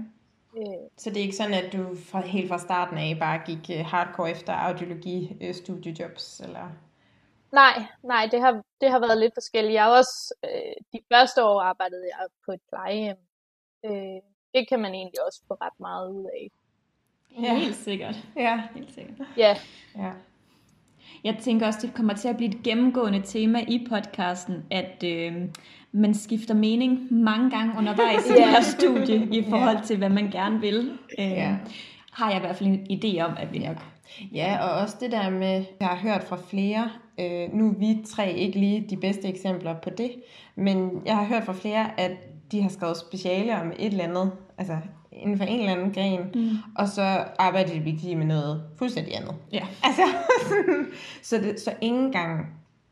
Øh. 0.58 0.86
Så 0.98 1.10
det 1.10 1.18
er 1.18 1.28
ikke 1.28 1.42
sådan, 1.42 1.60
at 1.64 1.74
du 1.74 1.96
fra, 2.10 2.20
helt 2.22 2.50
fra 2.50 2.58
starten 2.58 2.98
af 2.98 3.18
bare 3.20 3.40
gik 3.46 3.64
øh, 3.78 3.86
hardcore 3.86 4.32
efter 4.32 4.54
audiologi 4.54 5.38
øh, 5.42 5.56
studiejobs? 5.56 6.40
Eller? 6.40 6.68
Nej, 7.52 7.76
nej, 8.04 8.28
det 8.32 8.40
har, 8.42 8.64
det 8.82 8.90
har 8.92 9.00
været 9.00 9.18
lidt 9.18 9.34
forskelligt. 9.34 9.74
Jeg 9.74 9.84
har 9.84 9.98
også, 10.02 10.36
øh, 10.44 10.76
de 10.94 11.00
første 11.14 11.44
år 11.44 11.62
arbejdede 11.62 12.06
jeg 12.14 12.28
på 12.46 12.52
et 12.52 12.62
plejehjem. 12.70 13.18
Øh, 13.86 14.22
det 14.54 14.70
kan 14.70 14.80
man 14.80 14.94
egentlig 14.94 15.26
også 15.26 15.44
få 15.48 15.54
ret 15.54 15.80
meget 15.80 16.12
ud 16.12 16.26
af. 16.26 16.52
Ja. 17.42 17.56
Helt 17.56 17.76
sikkert. 17.76 18.16
Ja. 18.36 18.62
Helt 18.76 18.94
sikkert. 18.94 19.28
Ja. 19.38 19.56
ja. 19.98 20.10
Jeg 21.24 21.38
tænker 21.42 21.68
også, 21.68 21.80
det 21.82 21.94
kommer 21.94 22.14
til 22.14 22.28
at 22.28 22.38
blive 22.38 22.50
et 22.50 22.64
gennemgående 22.64 23.22
tema 23.26 23.60
i 23.68 23.88
podcasten, 23.90 24.64
at 24.72 25.04
øh, 25.06 25.34
man 25.92 26.14
skifter 26.14 26.54
mening 26.54 27.14
mange 27.14 27.50
gange 27.50 27.74
undervejs 27.78 28.26
i 28.26 28.30
det 28.38 28.46
her 28.46 28.62
studie, 28.62 29.40
i 29.40 29.46
forhold 29.50 29.84
til, 29.84 29.98
hvad 29.98 30.10
man 30.10 30.32
gerne 30.32 30.60
vil. 30.60 30.92
Øh, 31.20 31.32
ja. 31.32 31.58
Har 32.12 32.30
jeg 32.30 32.38
i 32.38 32.40
hvert 32.40 32.56
fald 32.56 32.70
en 32.70 32.88
idé 32.92 33.22
om, 33.22 33.34
at 33.40 33.54
vi 33.54 33.60
nok 33.60 33.78
Ja, 34.34 34.58
og 34.62 34.82
også 34.82 34.98
det 35.00 35.12
der 35.12 35.30
med, 35.30 35.66
jeg 35.80 35.88
har 35.88 35.98
hørt 35.98 36.24
fra 36.24 36.38
flere, 36.50 36.90
Øh, 37.20 37.54
nu 37.54 37.70
er 37.70 37.74
vi 37.74 38.04
tre 38.06 38.34
ikke 38.34 38.60
lige 38.60 38.86
de 38.90 38.98
bedste 38.98 39.28
eksempler 39.28 39.76
på 39.80 39.90
det, 39.90 40.12
men 40.56 41.02
jeg 41.06 41.16
har 41.16 41.26
hørt 41.26 41.44
fra 41.44 41.54
flere, 41.54 42.00
at 42.00 42.12
de 42.52 42.62
har 42.62 42.70
skrevet 42.70 42.98
speciale 42.98 43.62
om 43.62 43.72
et 43.80 43.86
eller 43.86 44.04
andet, 44.04 44.32
altså 44.58 44.78
inden 45.12 45.38
for 45.38 45.46
en 45.46 45.60
eller 45.60 45.72
anden 45.72 45.94
gren, 45.94 46.22
mm. 46.36 46.58
og 46.76 46.88
så 46.88 47.26
arbejder 47.40 47.74
de 47.74 47.80
virkelig 47.80 48.18
med 48.18 48.26
noget 48.26 48.64
fuldstændig 48.78 49.18
andet. 49.18 49.36
Ja. 49.52 49.66
Altså, 49.84 50.02
så, 51.22 51.38
det, 51.38 51.60
så 51.60 51.74
ingen 51.82 52.12
gang, 52.12 52.46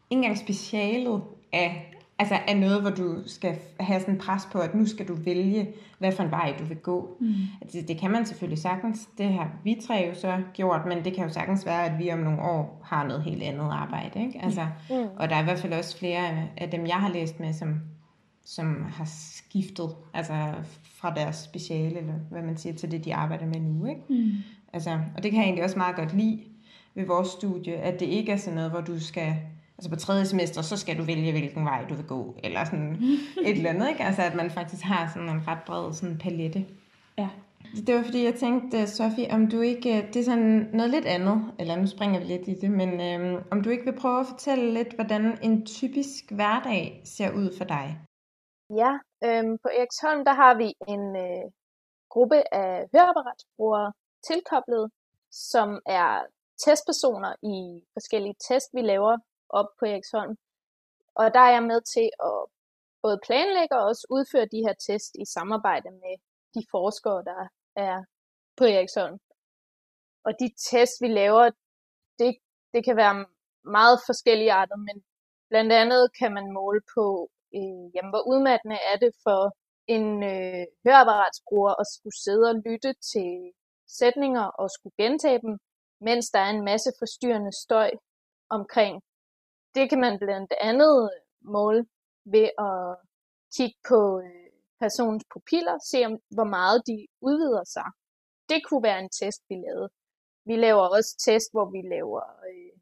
ingen 0.09 0.25
gang 0.25 0.37
specialet 0.37 1.21
af, 1.53 1.95
altså 2.19 2.35
er 2.47 2.55
noget, 2.55 2.81
hvor 2.81 2.89
du 2.89 3.15
skal 3.25 3.55
have 3.79 3.99
sådan 3.99 4.17
pres 4.17 4.47
på, 4.51 4.59
at 4.59 4.75
nu 4.75 4.85
skal 4.85 5.07
du 5.07 5.15
vælge, 5.15 5.67
hvad 5.99 6.11
for 6.11 6.23
en 6.23 6.31
vej 6.31 6.55
du 6.59 6.63
vil 6.65 6.77
gå. 6.77 7.17
Mm. 7.19 7.33
Altså, 7.61 7.77
det 7.87 7.97
kan 7.97 8.11
man 8.11 8.25
selvfølgelig 8.25 8.59
sagtens. 8.59 9.09
Det 9.17 9.33
har 9.33 9.51
vi 9.63 9.81
tre 9.87 10.05
jo 10.09 10.19
så 10.19 10.37
gjort, 10.53 10.81
men 10.87 11.05
det 11.05 11.13
kan 11.13 11.23
jo 11.23 11.33
sagtens 11.33 11.65
være, 11.65 11.85
at 11.85 11.99
vi 11.99 12.11
om 12.11 12.19
nogle 12.19 12.41
år 12.41 12.81
har 12.85 13.07
noget 13.07 13.23
helt 13.23 13.43
andet 13.43 13.69
arbejde. 13.71 14.21
Ikke? 14.21 14.39
Altså, 14.43 14.67
mm. 14.89 14.95
Og 15.17 15.29
der 15.29 15.35
er 15.35 15.41
i 15.41 15.43
hvert 15.43 15.59
fald 15.59 15.73
også 15.73 15.97
flere 15.97 16.29
af 16.57 16.69
dem, 16.71 16.85
jeg 16.87 16.95
har 16.95 17.09
læst 17.09 17.39
med, 17.39 17.53
som 17.53 17.75
som 18.45 18.83
har 18.83 19.05
skiftet 19.05 19.95
altså 20.13 20.53
fra 20.83 21.13
deres 21.13 21.35
speciale, 21.35 21.97
eller 21.97 22.13
hvad 22.31 22.41
man 22.41 22.57
siger, 22.57 22.75
til 22.75 22.91
det, 22.91 23.05
de 23.05 23.15
arbejder 23.15 23.45
med 23.45 23.59
nu. 23.59 23.85
Ikke? 23.85 24.01
Mm. 24.09 24.31
Altså, 24.73 24.99
og 25.15 25.23
det 25.23 25.31
kan 25.31 25.39
jeg 25.39 25.45
egentlig 25.45 25.63
også 25.63 25.77
meget 25.77 25.95
godt 25.95 26.17
lide 26.17 26.39
ved 26.95 27.05
vores 27.05 27.27
studie, 27.27 27.75
at 27.75 27.99
det 27.99 28.05
ikke 28.05 28.31
er 28.31 28.37
sådan 28.37 28.55
noget, 28.55 28.71
hvor 28.71 28.81
du 28.81 28.99
skal, 28.99 29.35
altså 29.77 29.89
på 29.89 29.95
tredje 29.95 30.25
semester, 30.25 30.61
så 30.61 30.77
skal 30.77 30.97
du 30.97 31.03
vælge, 31.03 31.31
hvilken 31.31 31.65
vej 31.65 31.85
du 31.89 31.95
vil 31.95 32.05
gå, 32.05 32.35
eller 32.43 32.63
sådan 32.63 32.97
et 33.45 33.57
eller 33.57 33.69
andet, 33.69 33.89
ikke? 33.89 34.03
Altså 34.03 34.21
at 34.21 34.35
man 34.35 34.51
faktisk 34.51 34.83
har 34.83 35.11
sådan 35.13 35.29
en 35.29 35.47
ret 35.47 35.63
bred 35.65 35.93
sådan 35.93 36.17
palette. 36.17 36.65
Ja. 37.17 37.27
Det 37.87 37.95
var 37.95 38.03
fordi, 38.03 38.23
jeg 38.23 38.33
tænkte, 38.33 38.87
Sofie, 38.87 39.31
om 39.31 39.47
du 39.47 39.61
ikke, 39.61 40.07
det 40.13 40.19
er 40.19 40.23
sådan 40.23 40.69
noget 40.73 40.91
lidt 40.91 41.05
andet, 41.05 41.41
eller 41.59 41.75
nu 41.75 41.87
springer 41.87 42.19
vi 42.19 42.25
lidt 42.25 42.47
i 42.47 42.53
det, 42.61 42.71
men 42.71 43.01
øhm, 43.01 43.43
om 43.51 43.61
du 43.63 43.69
ikke 43.69 43.85
vil 43.85 43.99
prøve 43.99 44.19
at 44.19 44.25
fortælle 44.27 44.73
lidt, 44.73 44.95
hvordan 44.95 45.37
en 45.41 45.65
typisk 45.65 46.31
hverdag 46.31 47.01
ser 47.03 47.31
ud 47.31 47.57
for 47.57 47.65
dig? 47.65 47.97
Ja, 48.69 48.99
øhm, 49.23 49.57
på 49.57 49.69
Eriksholm 49.77 50.25
der 50.25 50.33
har 50.33 50.53
vi 50.55 50.73
en 50.87 51.15
øh, 51.15 51.51
gruppe 52.09 52.53
af 52.53 52.89
høreapparatsbrugere 52.93 53.93
tilkoblet, 54.27 54.91
som 55.31 55.81
er 55.85 56.25
testpersoner 56.65 57.35
i 57.55 57.85
forskellige 57.93 58.35
test, 58.47 58.69
vi 58.73 58.81
laver 58.81 59.17
op 59.49 59.69
på 59.79 59.85
Eriksholm. 59.85 60.37
Og 61.15 61.33
der 61.33 61.39
er 61.39 61.51
jeg 61.51 61.63
med 61.63 61.81
til 61.81 62.09
at 62.29 62.39
både 63.01 63.19
planlægge 63.25 63.75
og 63.77 63.85
også 63.85 64.07
udføre 64.09 64.45
de 64.45 64.63
her 64.65 64.73
test 64.87 65.11
i 65.15 65.25
samarbejde 65.25 65.91
med 65.91 66.15
de 66.55 66.61
forskere, 66.71 67.23
der 67.23 67.47
er 67.75 68.03
på 68.57 68.63
Eriksholm. 68.63 69.19
Og 70.23 70.31
de 70.39 70.49
test, 70.69 70.93
vi 71.01 71.07
laver, 71.07 71.49
det, 72.19 72.37
det 72.73 72.85
kan 72.85 72.97
være 72.97 73.25
meget 73.63 73.99
forskellige 74.05 74.53
arter, 74.53 74.75
men 74.75 75.03
blandt 75.49 75.71
andet 75.73 76.03
kan 76.19 76.33
man 76.33 76.51
måle 76.51 76.81
på 76.95 77.29
øh, 77.57 77.85
jamen, 77.95 78.11
hvor 78.13 78.23
udmattende 78.31 78.79
er 78.91 78.97
det 79.03 79.11
for 79.25 79.41
en 79.95 80.07
øh, 80.33 80.65
høreapparatsbruger 80.85 81.73
at 81.81 81.87
skulle 81.95 82.17
sidde 82.25 82.45
og 82.51 82.55
lytte 82.67 82.91
til 83.11 83.31
sætninger 83.99 84.45
og 84.61 84.67
skulle 84.69 84.95
gentage 85.03 85.39
dem, 85.45 85.53
mens 86.01 86.25
der 86.33 86.39
er 86.39 86.49
en 86.49 86.65
masse 86.71 86.89
forstyrrende 86.99 87.53
støj 87.65 87.91
omkring. 88.49 88.95
Det 89.75 89.89
kan 89.89 89.99
man 89.99 90.19
blandt 90.19 90.53
andet 90.61 91.09
øh, 91.13 91.21
måle 91.53 91.85
ved 92.25 92.49
at 92.69 92.97
kigge 93.55 93.79
på 93.89 94.19
øh, 94.19 94.49
personens 94.79 95.25
pupiller, 95.33 95.77
se 95.91 96.05
om, 96.05 96.13
hvor 96.35 96.49
meget 96.57 96.79
de 96.87 97.07
udvider 97.21 97.63
sig. 97.63 97.87
Det 98.49 98.59
kunne 98.65 98.83
være 98.83 98.99
en 98.99 99.09
test, 99.09 99.41
vi 99.49 99.55
lavede. 99.55 99.89
Vi 100.45 100.55
laver 100.55 100.85
også 100.97 101.11
test, 101.25 101.47
hvor 101.53 101.67
vi 101.75 101.81
laver 101.95 102.23
øh, 102.49 102.75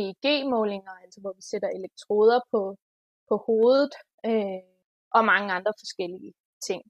EEG-målinger, 0.00 0.94
altså 1.04 1.20
hvor 1.20 1.32
vi 1.32 1.42
sætter 1.50 1.68
elektroder 1.78 2.40
på, 2.52 2.76
på 3.28 3.36
hovedet 3.46 3.94
øh, 4.26 4.60
og 5.16 5.24
mange 5.24 5.52
andre 5.52 5.72
forskellige 5.82 6.32
ting. 6.68 6.82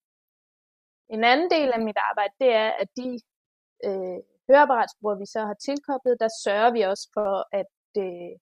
En 1.15 1.25
anden 1.25 1.51
del 1.51 1.69
af 1.77 1.81
mit 1.81 1.99
arbejde, 2.09 2.35
det 2.41 2.51
er, 2.65 2.71
at 2.83 2.89
de 2.97 3.09
øh, 3.87 4.19
høreapparatsbrugere, 4.49 5.19
vi 5.19 5.27
så 5.27 5.41
har 5.49 5.57
tilkoblet, 5.69 6.21
der 6.21 6.31
sørger 6.45 6.71
vi 6.77 6.81
også 6.83 7.07
for, 7.17 7.33
at 7.61 7.73
øh, 8.05 8.33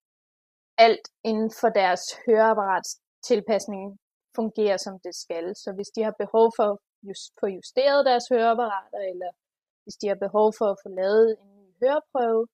alt 0.87 1.07
inden 1.31 1.51
for 1.61 1.71
deres 1.81 2.03
høreapparatstilpasning 2.27 3.99
fungerer, 4.39 4.77
som 4.77 4.95
det 5.05 5.15
skal. 5.25 5.47
Så 5.63 5.73
hvis 5.77 5.91
de 5.97 6.03
har 6.03 6.15
behov 6.25 6.47
for 6.57 6.67
at 6.73 6.79
just, 7.09 7.33
få 7.41 7.47
justeret 7.47 8.07
deres 8.11 8.27
høreapparater, 8.33 9.01
eller 9.13 9.31
hvis 9.83 9.97
de 10.01 10.09
har 10.09 10.19
behov 10.27 10.47
for 10.59 10.69
at 10.71 10.81
få 10.85 10.89
lavet 11.01 11.29
en 11.43 11.51
ny 11.59 11.69
høreprøve, 11.83 12.47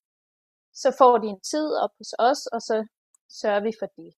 så 0.82 0.88
får 1.00 1.14
de 1.18 1.26
en 1.34 1.42
tid 1.52 1.68
op 1.84 1.92
hos 1.98 2.12
os, 2.28 2.40
og 2.54 2.60
så 2.68 2.76
sørger 3.40 3.62
vi 3.66 3.72
for 3.80 3.88
det 3.98 4.12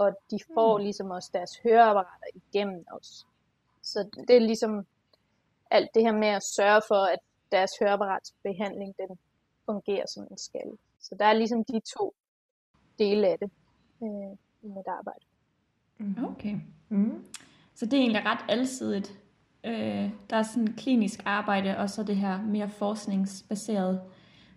og 0.00 0.08
de 0.30 0.38
får 0.54 0.78
mm. 0.78 0.84
ligesom 0.84 1.10
også 1.10 1.30
deres 1.32 1.52
høreapparater 1.64 2.26
igennem 2.34 2.84
os. 2.92 3.26
Så 3.82 3.98
det 4.28 4.36
er 4.36 4.40
ligesom 4.40 4.86
alt 5.70 5.90
det 5.94 6.02
her 6.02 6.12
med 6.12 6.28
at 6.28 6.42
sørge 6.56 6.82
for, 6.88 7.12
at 7.14 7.18
deres 7.52 7.70
høreapparatsbehandling 7.80 8.94
den 8.96 9.18
fungerer 9.66 10.06
som 10.14 10.26
den 10.26 10.38
skal. 10.38 10.68
Så 11.00 11.14
der 11.18 11.24
er 11.24 11.32
ligesom 11.32 11.64
de 11.64 11.80
to 11.96 12.14
dele 12.98 13.28
af 13.28 13.38
det 13.38 13.50
øh, 14.02 14.32
i 14.62 14.68
mit 14.76 14.86
arbejde. 14.98 15.24
Mm. 15.98 16.24
Okay. 16.24 16.56
Mm. 16.88 17.24
Så 17.74 17.86
det 17.86 17.92
er 17.92 18.00
egentlig 18.00 18.24
ret 18.24 18.44
alsidigt. 18.48 19.18
Øh, 19.64 20.10
der 20.30 20.36
er 20.36 20.42
sådan 20.42 20.74
klinisk 20.76 21.20
arbejde, 21.24 21.78
og 21.78 21.90
så 21.90 22.02
det 22.02 22.16
her 22.16 22.42
mere 22.42 22.68
forskningsbaseret. 22.68 24.00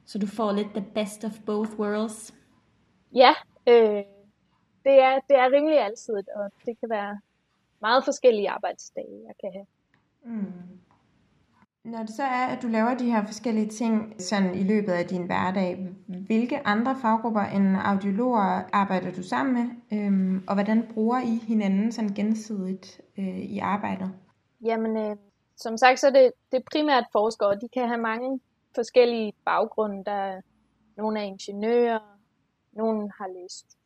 Så 0.05 0.19
du 0.19 0.27
får 0.27 0.51
lidt 0.51 0.73
the 0.73 0.85
best 0.95 1.23
of 1.23 1.31
both 1.45 1.71
worlds. 1.79 2.33
Ja, 3.15 3.33
øh, 3.67 4.03
det 4.83 5.01
er, 5.01 5.19
det 5.29 5.37
er 5.37 5.51
rimelig 5.51 5.79
altid, 5.79 6.13
og 6.35 6.51
det 6.65 6.79
kan 6.79 6.89
være 6.89 7.19
meget 7.81 8.05
forskellige 8.05 8.49
arbejdsdage, 8.49 9.23
jeg 9.27 9.35
kan 9.41 9.51
have. 9.53 9.65
Mm. 10.23 10.79
Når 11.83 11.99
det 11.99 12.09
så 12.09 12.23
er, 12.23 12.45
at 12.47 12.61
du 12.61 12.67
laver 12.67 12.93
de 12.93 13.11
her 13.11 13.25
forskellige 13.25 13.69
ting 13.69 14.21
sådan 14.21 14.55
i 14.55 14.63
løbet 14.63 14.91
af 14.91 15.05
din 15.05 15.25
hverdag, 15.25 15.89
hvilke 16.07 16.67
andre 16.67 16.95
faggrupper 17.01 17.41
end 17.41 17.77
audiologer 17.83 18.61
arbejder 18.73 19.11
du 19.11 19.23
sammen 19.23 19.53
med, 19.53 19.99
øhm, 19.99 20.43
og 20.47 20.53
hvordan 20.53 20.87
bruger 20.93 21.19
I 21.19 21.35
hinanden 21.47 21.91
sådan 21.91 22.13
gensidigt 22.13 23.01
øh, 23.17 23.39
i 23.39 23.59
arbejdet? 23.59 24.11
Jamen, 24.61 24.97
øh, 24.97 25.15
som 25.57 25.77
sagt, 25.77 25.99
så 25.99 26.07
er 26.07 26.11
det, 26.11 26.31
det 26.51 26.57
er 26.57 26.63
primært 26.71 27.05
forskere, 27.11 27.59
de 27.59 27.69
kan 27.73 27.87
have 27.87 28.01
mange 28.01 28.39
forskellige 28.75 29.33
baggrunde. 29.45 30.05
Der 30.05 30.11
er 30.11 30.41
nogle 30.97 31.19
er 31.19 31.23
ingeniører, 31.23 32.17
nogle 32.71 33.11
har 33.17 33.27
læst 33.27 33.77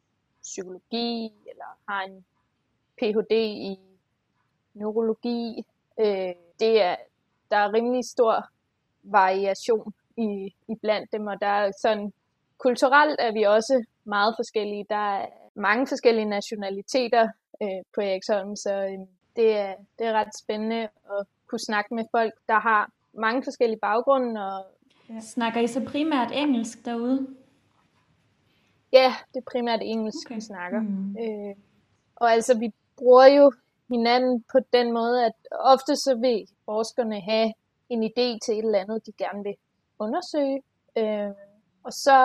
psykologi, 0.47 1.33
eller 1.49 1.69
har 1.89 2.01
en 2.01 2.25
Ph.D. 2.97 3.31
i 3.71 3.79
neurologi. 4.73 5.65
Øh, 5.99 6.33
det 6.59 6.81
er, 6.81 6.95
der 7.51 7.57
er 7.57 7.73
rimelig 7.73 8.05
stor 8.05 8.45
variation 9.03 9.93
i, 10.17 10.53
i 10.67 10.75
blandt 10.81 11.11
dem, 11.11 11.27
og 11.27 11.41
der 11.41 11.47
er 11.47 11.71
sådan, 11.81 12.13
kulturelt 12.57 13.19
er 13.19 13.31
vi 13.31 13.43
også 13.43 13.85
meget 14.03 14.33
forskellige. 14.37 14.85
Der 14.89 15.19
er 15.19 15.25
mange 15.55 15.87
forskellige 15.87 16.25
nationaliteter 16.25 17.27
øh, 17.61 17.81
på 17.95 18.01
Eriksholm, 18.01 18.55
så 18.55 18.73
øh, 18.73 18.99
det, 19.35 19.57
er, 19.57 19.73
det 19.99 20.07
er 20.07 20.13
ret 20.13 20.37
spændende 20.37 20.81
at 20.83 21.27
kunne 21.47 21.59
snakke 21.59 21.95
med 21.95 22.05
folk, 22.11 22.33
der 22.47 22.59
har 22.59 22.91
mange 23.13 23.43
forskellige 23.43 23.79
baggrunde. 23.79 24.41
Og, 24.47 24.65
ja. 25.09 25.19
Snakker 25.19 25.61
I 25.61 25.67
så 25.67 25.85
primært 25.91 26.31
engelsk 26.33 26.85
derude? 26.85 27.27
Ja, 28.97 29.15
det 29.33 29.39
er 29.39 29.51
primært 29.51 29.81
engelsk, 29.83 30.27
okay. 30.27 30.35
vi 30.35 30.41
snakker. 30.41 30.79
Mm. 30.81 31.17
Øh, 31.23 31.55
og 32.15 32.31
altså, 32.31 32.57
vi 32.57 32.73
bruger 32.97 33.25
jo 33.25 33.51
hinanden 33.89 34.43
på 34.51 34.59
den 34.73 34.93
måde, 34.93 35.25
at 35.25 35.33
ofte 35.51 35.95
så 35.95 36.15
vil 36.15 36.47
forskerne 36.65 37.21
have 37.21 37.53
en 37.89 38.03
idé 38.03 38.27
til 38.45 38.53
et 38.53 38.65
eller 38.65 38.79
andet, 38.79 39.05
de 39.05 39.11
gerne 39.11 39.43
vil 39.43 39.55
undersøge. 39.99 40.61
Øh, 40.97 41.31
og 41.83 41.93
så 41.93 42.17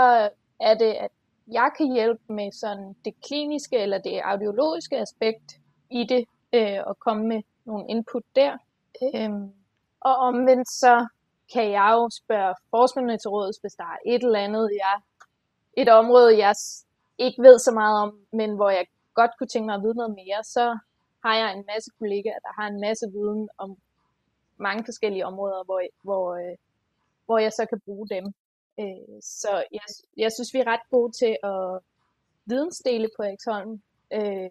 er 0.60 0.74
det, 0.74 0.92
at 0.92 1.10
jeg 1.48 1.70
kan 1.76 1.92
hjælpe 1.92 2.32
med 2.32 2.52
sådan 2.52 2.96
det 3.04 3.14
kliniske 3.26 3.78
eller 3.78 3.98
det 3.98 4.20
audiologiske 4.24 4.98
aspekt 4.98 5.60
i 5.90 6.04
det, 6.04 6.24
øh, 6.52 6.78
og 6.86 6.98
komme 6.98 7.26
med 7.26 7.42
nogle 7.64 7.84
input 7.88 8.22
der. 8.36 8.52
Øh, 9.02 9.30
og 10.00 10.16
omvendt 10.16 10.68
så 10.70 11.06
kan 11.52 11.70
jeg 11.70 11.90
jo 11.92 12.08
spørge 12.10 12.54
forskerne 12.70 13.18
til 13.18 13.30
råds, 13.30 13.56
hvis 13.56 13.72
der 13.72 13.84
er 13.84 13.98
et 14.06 14.22
eller 14.22 14.38
andet, 14.38 14.70
jeg 14.82 15.00
et 15.76 15.88
område, 15.88 16.38
jeg 16.38 16.54
ikke 17.18 17.42
ved 17.42 17.58
så 17.58 17.72
meget 17.72 18.02
om, 18.02 18.18
men 18.32 18.54
hvor 18.56 18.70
jeg 18.70 18.86
godt 19.14 19.30
kunne 19.38 19.46
tænke 19.46 19.66
mig 19.66 19.74
at 19.74 19.82
vide 19.82 19.94
noget 19.94 20.14
mere, 20.14 20.44
så 20.44 20.78
har 21.24 21.36
jeg 21.36 21.52
en 21.52 21.64
masse 21.66 21.90
kollegaer, 21.98 22.38
der 22.38 22.60
har 22.60 22.68
en 22.68 22.80
masse 22.80 23.06
viden 23.12 23.48
om 23.58 23.76
mange 24.56 24.84
forskellige 24.84 25.26
områder, 25.26 25.64
hvor, 25.64 25.82
hvor, 26.02 26.34
øh, 26.34 26.56
hvor 27.26 27.38
jeg 27.38 27.52
så 27.52 27.66
kan 27.66 27.80
bruge 27.80 28.08
dem. 28.08 28.34
Øh, 28.80 29.20
så 29.22 29.64
jeg, 29.72 29.86
jeg 30.16 30.32
synes, 30.32 30.54
vi 30.54 30.58
er 30.58 30.66
ret 30.66 30.90
gode 30.90 31.12
til 31.12 31.36
at 31.42 31.78
vidensdele 32.44 33.08
på 33.16 33.22
Eriksholm. 33.22 33.82
Øh, 34.12 34.50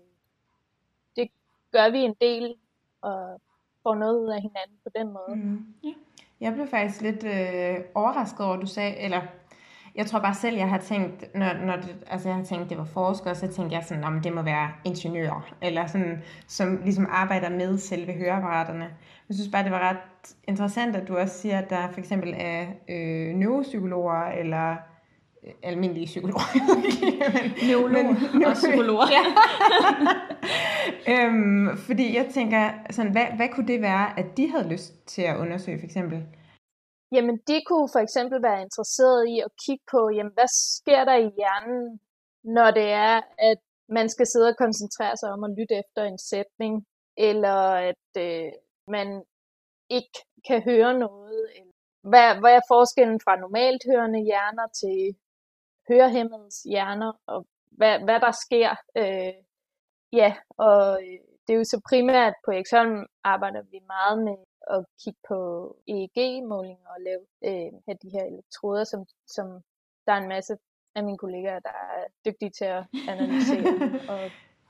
det 1.15 1.31
gør 1.71 1.89
vi 1.89 1.99
en 1.99 2.15
del, 2.21 2.55
og 3.01 3.41
får 3.83 3.95
noget 3.95 4.19
ud 4.19 4.29
af 4.29 4.41
hinanden 4.41 4.77
på 4.83 4.89
den 4.95 5.07
måde. 5.13 5.35
Mm. 5.35 5.65
Jeg 6.41 6.53
blev 6.53 6.67
faktisk 6.67 7.01
lidt 7.01 7.23
øh, 7.23 7.85
overrasket 7.95 8.45
over, 8.45 8.55
at 8.55 8.61
du 8.61 8.67
sagde, 8.67 8.97
eller 8.97 9.21
jeg 9.95 10.05
tror 10.05 10.19
bare 10.19 10.33
selv, 10.33 10.57
jeg 10.57 10.69
har 10.69 10.77
tænkt, 10.77 11.35
når, 11.35 11.53
når 11.65 11.75
det, 11.75 11.95
altså 12.07 12.29
jeg 12.29 12.35
har 12.35 12.43
tænkt, 12.43 12.69
det 12.69 12.77
var 12.77 12.83
forskere, 12.83 13.35
så 13.35 13.47
tænkte 13.47 13.75
jeg 13.75 13.83
sådan, 13.83 14.03
om 14.03 14.21
det 14.21 14.33
må 14.33 14.41
være 14.41 14.69
ingeniører, 14.85 15.53
eller 15.61 15.87
sådan, 15.87 16.21
som 16.47 16.79
ligesom 16.83 17.07
arbejder 17.09 17.49
med 17.49 17.77
selve 17.77 18.13
høreapparaterne. 18.13 18.89
Jeg 19.29 19.35
synes 19.35 19.49
bare, 19.51 19.63
det 19.63 19.71
var 19.71 19.89
ret 19.89 20.35
interessant, 20.47 20.95
at 20.95 21.07
du 21.07 21.17
også 21.17 21.39
siger, 21.39 21.57
at 21.57 21.69
der 21.69 21.87
for 21.91 21.99
eksempel 21.99 22.33
er 22.37 22.65
øh, 22.89 23.35
neuropsykologer, 23.35 24.25
eller 24.25 24.71
øh, 24.71 25.53
almindelige 25.63 26.05
psykologer. 26.05 26.57
Neurologer 27.67 28.47
og 28.47 28.53
psykologer. 28.63 29.07
ja. 29.11 29.23
øhm, 31.25 31.77
fordi 31.77 32.15
jeg 32.15 32.25
tænker, 32.33 32.69
sådan, 32.89 33.11
hvad, 33.11 33.25
hvad 33.35 33.47
kunne 33.49 33.67
det 33.67 33.81
være, 33.81 34.19
at 34.19 34.37
de 34.37 34.51
havde 34.51 34.69
lyst 34.69 35.07
til 35.07 35.21
at 35.21 35.37
undersøge 35.37 35.79
for 35.79 35.85
eksempel? 35.85 36.23
Jamen, 37.15 37.37
de 37.47 37.61
kunne 37.67 37.89
for 37.93 37.99
eksempel 37.99 38.43
være 38.43 38.61
interesseret 38.61 39.27
i 39.33 39.39
at 39.39 39.51
kigge 39.65 39.85
på, 39.91 40.09
jamen, 40.15 40.33
hvad 40.33 40.49
sker 40.77 41.01
der 41.05 41.15
i 41.15 41.29
hjernen, 41.37 41.99
når 42.43 42.71
det 42.71 42.89
er, 42.91 43.21
at 43.37 43.59
man 43.89 44.09
skal 44.09 44.27
sidde 44.27 44.49
og 44.49 44.57
koncentrere 44.57 45.17
sig 45.17 45.29
om 45.31 45.43
at 45.43 45.55
lytte 45.57 45.75
efter 45.83 46.03
en 46.03 46.19
sætning, 46.31 46.85
eller 47.17 47.57
at 47.91 48.07
øh, 48.17 48.51
man 48.87 49.23
ikke 49.89 50.17
kan 50.47 50.63
høre 50.63 50.99
noget. 50.99 51.39
Eller 51.55 51.73
Hvad, 52.11 52.29
hvad 52.41 52.53
er 52.55 52.69
forskellen 52.73 53.19
fra 53.23 53.35
normalt 53.35 53.83
hørende 53.89 54.21
hjerner 54.29 54.67
til 54.81 54.99
hørehæmmedes 55.89 56.57
hjerner, 56.71 57.11
og 57.27 57.47
hvad, 57.79 57.99
hvad 58.05 58.19
der 58.19 58.33
sker. 58.45 58.71
Øh, 58.97 59.33
ja, 60.13 60.29
og 60.57 61.03
øh, 61.03 61.19
det 61.43 61.53
er 61.53 61.57
jo 61.57 61.63
så 61.63 61.81
primært 61.89 62.33
på 62.45 62.51
Eksholm 62.51 63.05
arbejder 63.23 63.61
vi 63.71 63.79
meget 63.93 64.17
med 64.27 64.37
at 64.69 64.85
kigge 65.03 65.19
på 65.27 65.37
EEG-målinger 65.87 66.87
og 66.95 67.01
lave 67.07 67.23
øh, 67.47 67.71
have 67.85 67.97
de 68.03 68.09
her 68.09 68.23
elektroder, 68.23 68.83
som, 68.83 69.05
som 69.27 69.47
der 70.05 70.13
er 70.13 70.17
en 70.17 70.29
masse 70.29 70.57
af 70.95 71.03
mine 71.03 71.17
kollegaer, 71.17 71.59
der 71.59 71.69
er 71.69 72.03
dygtige 72.25 72.49
til 72.49 72.65
at 72.65 72.83
analysere 73.07 73.73
og 74.13 74.19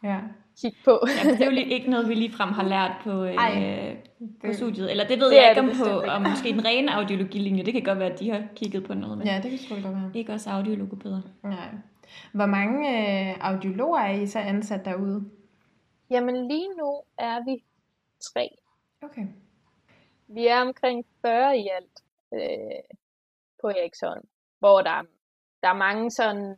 ja. 0.03 0.19
kigge 0.61 0.77
på. 0.85 0.99
ja, 1.07 1.31
det 1.31 1.41
er 1.41 1.45
jo 1.45 1.51
ikke 1.51 1.89
noget, 1.89 2.09
vi 2.09 2.13
ligefrem 2.13 2.49
har 2.49 2.63
lært 2.63 2.91
på, 3.03 3.23
øh, 3.23 3.35
Ej, 3.35 3.97
på 4.45 4.53
studiet. 4.53 4.91
Eller 4.91 5.07
det 5.07 5.19
ved 5.19 5.29
det 5.29 5.35
jeg 5.35 5.49
ikke 5.49 5.61
om 5.61 5.69
på, 5.77 6.01
om 6.01 6.21
måske 6.21 6.49
den 6.51 6.65
rene 6.65 6.95
audiologilinje. 6.95 7.63
Det 7.63 7.73
kan 7.73 7.83
godt 7.83 7.99
være, 7.99 8.11
at 8.11 8.19
de 8.19 8.29
har 8.29 8.43
kigget 8.55 8.83
på 8.83 8.93
noget. 8.93 9.17
Men 9.17 9.27
ja, 9.27 9.35
det 9.35 9.49
kan 9.49 9.59
selvfølgelig 9.59 9.91
godt 9.91 10.01
være. 10.01 10.11
Ikke 10.13 10.33
også 10.33 10.49
audiologopæder. 10.49 11.21
Nej. 11.43 11.69
Hvor 12.33 12.45
mange 12.45 12.89
øh, 12.89 13.35
audiologer 13.41 13.99
er 13.99 14.11
I 14.11 14.27
så 14.27 14.39
ansat 14.39 14.85
derude? 14.85 15.29
Jamen 16.09 16.47
lige 16.47 16.67
nu 16.77 17.01
er 17.17 17.45
vi 17.45 17.63
tre. 18.33 18.49
Okay. 19.01 19.27
Vi 20.33 20.47
er 20.47 20.61
omkring 20.61 21.05
40 21.21 21.57
i 21.57 21.67
alt 21.67 22.03
øh, 22.33 22.97
på 23.61 23.67
Eriksholm, 23.67 24.27
hvor 24.59 24.81
der, 24.81 25.03
der 25.61 25.67
er 25.67 25.73
mange 25.73 26.11
sådan 26.11 26.55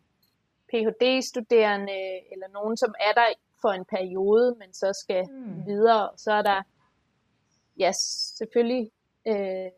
Ph.D.-studerende, 0.70 2.00
eller 2.32 2.48
nogen, 2.54 2.78
som 2.78 2.94
er 3.00 3.14
der 3.14 3.28
for 3.62 3.70
en 3.70 3.86
periode, 3.86 4.56
men 4.60 4.74
så 4.74 4.94
skal 5.04 5.28
mm. 5.30 5.66
videre. 5.66 6.10
Så 6.18 6.32
er 6.32 6.42
der, 6.42 6.62
ja, 7.80 7.92
selvfølgelig, 8.38 8.92
øh, 9.28 9.72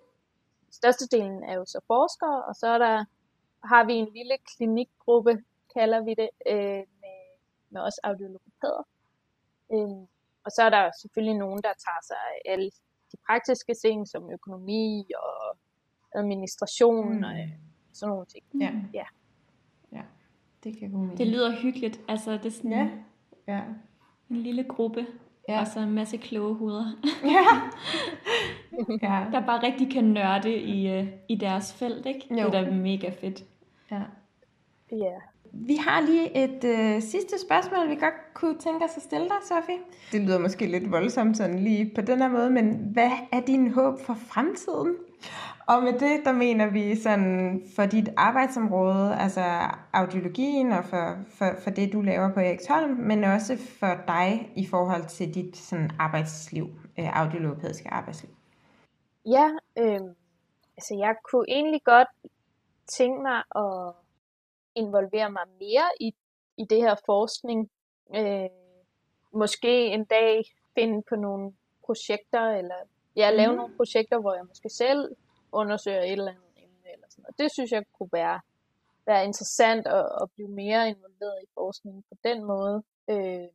størstedelen 0.71 1.43
er 1.43 1.53
jo 1.53 1.65
så 1.65 1.79
forskere, 1.87 2.43
og 2.43 2.55
så 2.55 2.67
er 2.67 2.77
der, 2.77 3.05
har 3.63 3.83
vi 3.85 3.93
en 3.93 4.13
lille 4.13 4.37
klinikgruppe, 4.55 5.43
kalder 5.77 6.01
vi 6.03 6.13
det, 6.13 6.29
øh, 6.47 6.83
med, 7.01 7.19
med 7.69 7.81
også 7.81 7.99
audiologopæder. 8.03 8.83
Øh, 9.73 10.07
og 10.45 10.51
så 10.55 10.61
er 10.63 10.69
der 10.69 10.91
selvfølgelig 11.01 11.37
nogen, 11.37 11.61
der 11.63 11.73
tager 11.85 12.03
sig 12.09 12.17
af 12.17 12.51
alle 12.51 12.71
de 13.15 13.21
praktiske 13.27 13.73
ting, 13.73 14.07
som 14.07 14.31
økonomi 14.31 15.05
og 15.23 15.57
administration 16.19 17.17
mm. 17.17 17.23
og 17.23 17.35
sådan 17.93 18.09
nogle 18.09 18.25
ting. 18.25 18.43
Ja. 18.61 18.71
ja. 18.93 19.05
ja. 19.91 20.01
Det 20.63 20.79
kan 20.79 20.91
gå 20.91 21.15
Det 21.17 21.27
lyder 21.27 21.61
hyggeligt. 21.61 22.01
Altså, 22.07 22.31
det 22.31 22.45
er 22.45 22.49
sådan 22.49 22.71
ja. 22.71 22.89
Ja. 23.47 23.61
en 24.29 24.37
lille 24.37 24.63
gruppe. 24.63 25.07
Ja. 25.49 25.59
Og 25.59 25.67
så 25.67 25.79
en 25.79 25.91
masse 25.91 26.17
kloge 26.17 26.55
hoveder. 26.55 26.91
Ja. 27.23 27.45
ja. 29.01 29.25
Der 29.31 29.45
bare 29.45 29.63
rigtig 29.63 29.91
kan 29.91 30.03
nørde 30.03 30.57
i, 30.57 30.99
uh, 30.99 31.07
i 31.29 31.35
deres 31.35 31.73
felt, 31.73 32.05
ikke? 32.05 32.27
Jo. 32.29 32.35
Det 32.35 32.55
er 32.55 32.61
da 32.61 32.71
mega 32.71 33.09
fedt. 33.09 33.43
Ja. 33.91 34.01
Ja. 34.91 35.19
Vi 35.57 35.75
har 35.75 36.01
lige 36.01 36.43
et 36.43 36.63
øh, 36.63 37.01
sidste 37.01 37.39
spørgsmål, 37.47 37.89
vi 37.89 37.95
godt 37.95 38.33
kunne 38.33 38.57
tænke 38.57 38.85
os 38.85 38.97
at 38.97 39.03
stille 39.03 39.25
dig, 39.25 39.37
Sofie. 39.43 39.79
Det 40.11 40.21
lyder 40.21 40.39
måske 40.39 40.65
lidt 40.65 40.91
voldsomt 40.91 41.37
sådan 41.37 41.59
lige 41.59 41.91
på 41.95 42.01
den 42.01 42.21
her 42.21 42.29
måde, 42.29 42.49
men 42.49 42.89
hvad 42.93 43.11
er 43.31 43.39
din 43.39 43.71
håb 43.71 43.99
for 43.99 44.13
fremtiden? 44.13 44.95
Og 45.67 45.83
med 45.83 45.93
det, 45.93 46.25
der 46.25 46.31
mener 46.31 46.67
vi 46.69 46.95
sådan 46.95 47.61
for 47.75 47.85
dit 47.85 48.09
arbejdsområde, 48.17 49.15
altså 49.15 49.43
audiologien 49.93 50.71
og 50.71 50.85
for, 50.85 51.17
for, 51.29 51.45
for 51.63 51.69
det, 51.69 51.93
du 51.93 52.01
laver 52.01 52.33
på 52.33 52.39
Eriksholm, 52.39 52.97
men 52.97 53.23
også 53.23 53.57
for 53.79 53.95
dig 54.07 54.51
i 54.55 54.67
forhold 54.67 55.05
til 55.05 55.33
dit 55.35 55.57
sådan 55.57 55.89
arbejdsliv, 55.99 56.67
øh, 56.99 57.19
audiologopædiske 57.19 57.93
arbejdsliv. 57.93 58.31
Ja, 59.25 59.49
øh, 59.77 60.01
altså 60.77 60.95
jeg 60.99 61.15
kunne 61.31 61.45
egentlig 61.47 61.81
godt 61.83 62.07
tænke 62.97 63.21
mig 63.21 63.43
at 63.55 64.04
involvere 64.75 65.31
mig 65.31 65.47
mere 65.59 65.87
i, 65.99 66.13
i 66.57 66.65
det 66.69 66.77
her 66.77 66.95
forskning. 67.05 67.71
Øh, 68.15 68.49
måske 69.33 69.87
en 69.87 70.05
dag 70.05 70.43
finde 70.75 71.03
på 71.09 71.15
nogle 71.15 71.53
projekter, 71.85 72.41
eller 72.59 72.75
ja, 73.15 73.31
lave 73.31 73.51
mm. 73.51 73.57
nogle 73.57 73.75
projekter, 73.75 74.19
hvor 74.19 74.33
jeg 74.33 74.45
måske 74.47 74.69
selv 74.69 75.15
undersøger 75.51 76.01
et 76.01 76.11
eller 76.11 76.31
andet 76.31 76.53
emne. 76.57 76.87
Eller 76.93 77.07
sådan 77.09 77.21
noget. 77.21 77.39
Det 77.39 77.51
synes 77.53 77.71
jeg 77.71 77.83
kunne 77.97 78.09
være, 78.13 78.39
være 79.05 79.25
interessant 79.25 79.87
at, 79.87 80.05
at 80.21 80.27
blive 80.35 80.49
mere 80.49 80.89
involveret 80.89 81.39
i 81.43 81.47
forskningen 81.53 82.03
på 82.09 82.15
den 82.23 82.43
måde. 82.43 82.83
Øh, 83.09 83.47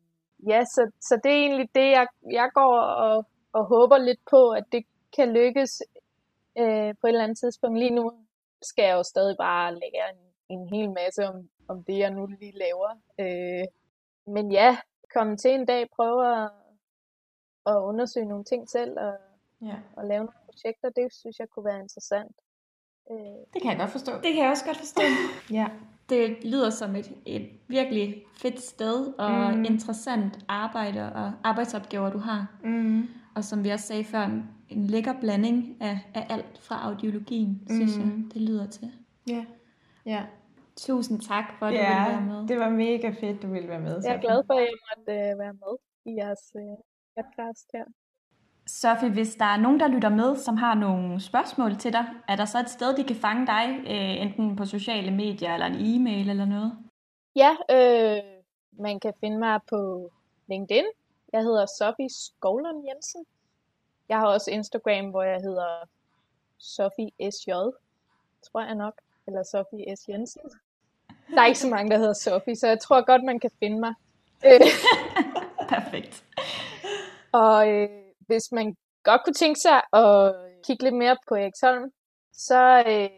ja, 0.48 0.60
så, 0.64 0.90
så 1.00 1.20
det 1.24 1.32
er 1.32 1.40
egentlig 1.46 1.68
det, 1.74 1.90
jeg, 1.90 2.06
jeg 2.30 2.50
går 2.54 2.76
og, 3.06 3.24
og 3.52 3.64
håber 3.66 3.98
lidt 3.98 4.20
på, 4.30 4.50
at 4.50 4.64
det 4.72 4.82
kan 5.16 5.32
lykkes 5.32 5.82
øh, 6.58 6.94
på 7.00 7.06
et 7.06 7.12
eller 7.12 7.24
andet 7.24 7.38
tidspunkt. 7.38 7.78
Lige 7.78 7.94
nu 7.94 8.12
skal 8.62 8.84
jeg 8.84 8.94
jo 8.94 9.02
stadig 9.02 9.36
bare 9.36 9.74
lægge 9.74 9.98
en 10.12 10.29
en 10.50 10.68
hel 10.68 10.90
masse 10.90 11.28
om, 11.28 11.48
om 11.68 11.84
det, 11.84 11.98
jeg 11.98 12.10
nu 12.10 12.26
lige 12.26 12.58
laver. 12.58 12.90
Øh, 13.20 13.66
men 14.34 14.52
ja, 14.52 14.78
komme 15.14 15.36
til 15.36 15.50
en 15.50 15.66
dag 15.66 15.90
prøve 15.96 16.42
at, 16.42 16.50
at 17.66 17.76
undersøge 17.76 18.26
nogle 18.26 18.44
ting 18.44 18.68
selv 18.68 18.98
og, 18.98 19.14
ja. 19.62 19.76
og 19.96 20.06
lave 20.06 20.18
nogle 20.18 20.40
projekter, 20.44 20.88
det 20.90 21.12
synes 21.12 21.38
jeg 21.38 21.48
kunne 21.48 21.64
være 21.64 21.80
interessant. 21.80 22.36
Øh, 23.10 23.16
det 23.54 23.62
kan 23.62 23.70
jeg 23.70 23.78
godt 23.78 23.90
forstå. 23.90 24.12
Det 24.12 24.32
kan 24.34 24.42
jeg 24.42 24.50
også 24.50 24.64
godt 24.64 24.76
forstå. 24.76 25.02
ja. 25.58 25.66
Det 26.08 26.44
lyder 26.44 26.70
som 26.70 26.96
et, 26.96 27.12
et 27.26 27.50
virkelig 27.68 28.24
fedt 28.34 28.60
sted 28.60 29.14
og 29.18 29.56
mm. 29.56 29.64
interessant 29.64 30.44
arbejde 30.48 31.12
og 31.12 31.32
arbejdsopgaver, 31.44 32.10
du 32.10 32.18
har. 32.18 32.46
Mm. 32.64 33.08
Og 33.34 33.44
som 33.44 33.64
vi 33.64 33.70
også 33.70 33.86
sagde 33.86 34.04
før, 34.04 34.24
en 34.68 34.86
lækker 34.86 35.20
blanding 35.20 35.76
af, 35.80 35.98
af 36.14 36.26
alt 36.30 36.58
fra 36.58 36.88
audiologien, 36.88 37.62
mm. 37.68 37.74
synes 37.74 37.96
jeg, 37.96 38.06
det 38.34 38.42
lyder 38.42 38.66
til. 38.66 38.92
Ja. 39.26 39.44
Ja. 40.06 40.24
Tusind 40.86 41.20
tak 41.20 41.44
for, 41.58 41.66
at 41.66 41.74
ja, 41.74 41.78
du 41.78 41.84
ville 41.84 42.12
være 42.12 42.20
med. 42.20 42.48
det 42.48 42.58
var 42.58 42.70
mega 42.70 43.10
fedt, 43.20 43.42
du 43.42 43.48
ville 43.52 43.68
være 43.68 43.80
med. 43.80 44.02
Jeg 44.04 44.14
er 44.14 44.20
glad 44.20 44.42
for, 44.46 44.54
at 44.54 44.60
jeg 44.60 44.78
måtte 44.88 45.32
uh, 45.32 45.38
være 45.38 45.52
med 45.52 45.74
i 46.04 46.16
jeres 46.16 46.52
uh, 46.54 46.78
podcast 47.16 47.66
her. 47.74 47.84
Sofie, 48.66 49.10
hvis 49.10 49.34
der 49.34 49.44
er 49.44 49.56
nogen, 49.56 49.80
der 49.80 49.88
lytter 49.88 50.08
med, 50.08 50.36
som 50.36 50.56
har 50.56 50.74
nogle 50.74 51.20
spørgsmål 51.20 51.76
til 51.76 51.92
dig, 51.92 52.04
er 52.28 52.36
der 52.36 52.44
så 52.44 52.58
et 52.58 52.70
sted, 52.70 52.96
de 52.96 53.04
kan 53.04 53.16
fange 53.16 53.46
dig, 53.46 53.64
øh, 53.80 54.22
enten 54.22 54.56
på 54.56 54.64
sociale 54.64 55.10
medier 55.10 55.54
eller 55.54 55.66
en 55.66 55.76
e-mail 55.78 56.30
eller 56.30 56.44
noget? 56.44 56.72
Ja, 57.36 57.50
øh, 57.70 58.22
man 58.72 59.00
kan 59.00 59.12
finde 59.20 59.38
mig 59.38 59.60
på 59.68 60.10
LinkedIn. 60.48 60.84
Jeg 61.32 61.42
hedder 61.42 61.66
Sofie 61.66 62.10
Skovlund 62.10 62.84
Jensen. 62.88 63.24
Jeg 64.08 64.18
har 64.18 64.26
også 64.26 64.50
Instagram, 64.50 65.10
hvor 65.10 65.22
jeg 65.22 65.40
hedder 65.40 65.88
Sofie 66.58 67.30
SJ, 67.30 67.50
tror 68.42 68.60
jeg 68.64 68.74
nok, 68.74 69.00
eller 69.26 69.42
Sofie 69.42 69.96
S. 69.96 70.08
Jensen. 70.08 70.50
Der 71.34 71.40
er 71.42 71.46
ikke 71.46 71.58
så 71.58 71.68
mange, 71.68 71.90
der 71.90 71.98
hedder 71.98 72.12
Sofie, 72.12 72.56
så 72.56 72.66
jeg 72.66 72.80
tror 72.80 73.06
godt, 73.06 73.24
man 73.24 73.40
kan 73.40 73.50
finde 73.58 73.80
mig. 73.80 73.94
Perfekt. 75.74 76.24
Og 77.32 77.68
øh, 77.68 77.88
hvis 78.26 78.52
man 78.52 78.76
godt 79.02 79.24
kunne 79.24 79.34
tænke 79.34 79.60
sig 79.60 79.82
at 79.92 80.34
kigge 80.64 80.84
lidt 80.84 80.94
mere 80.94 81.16
på 81.28 81.34
Eriksholm, 81.34 81.92
så 82.32 82.82
øh, 82.86 83.08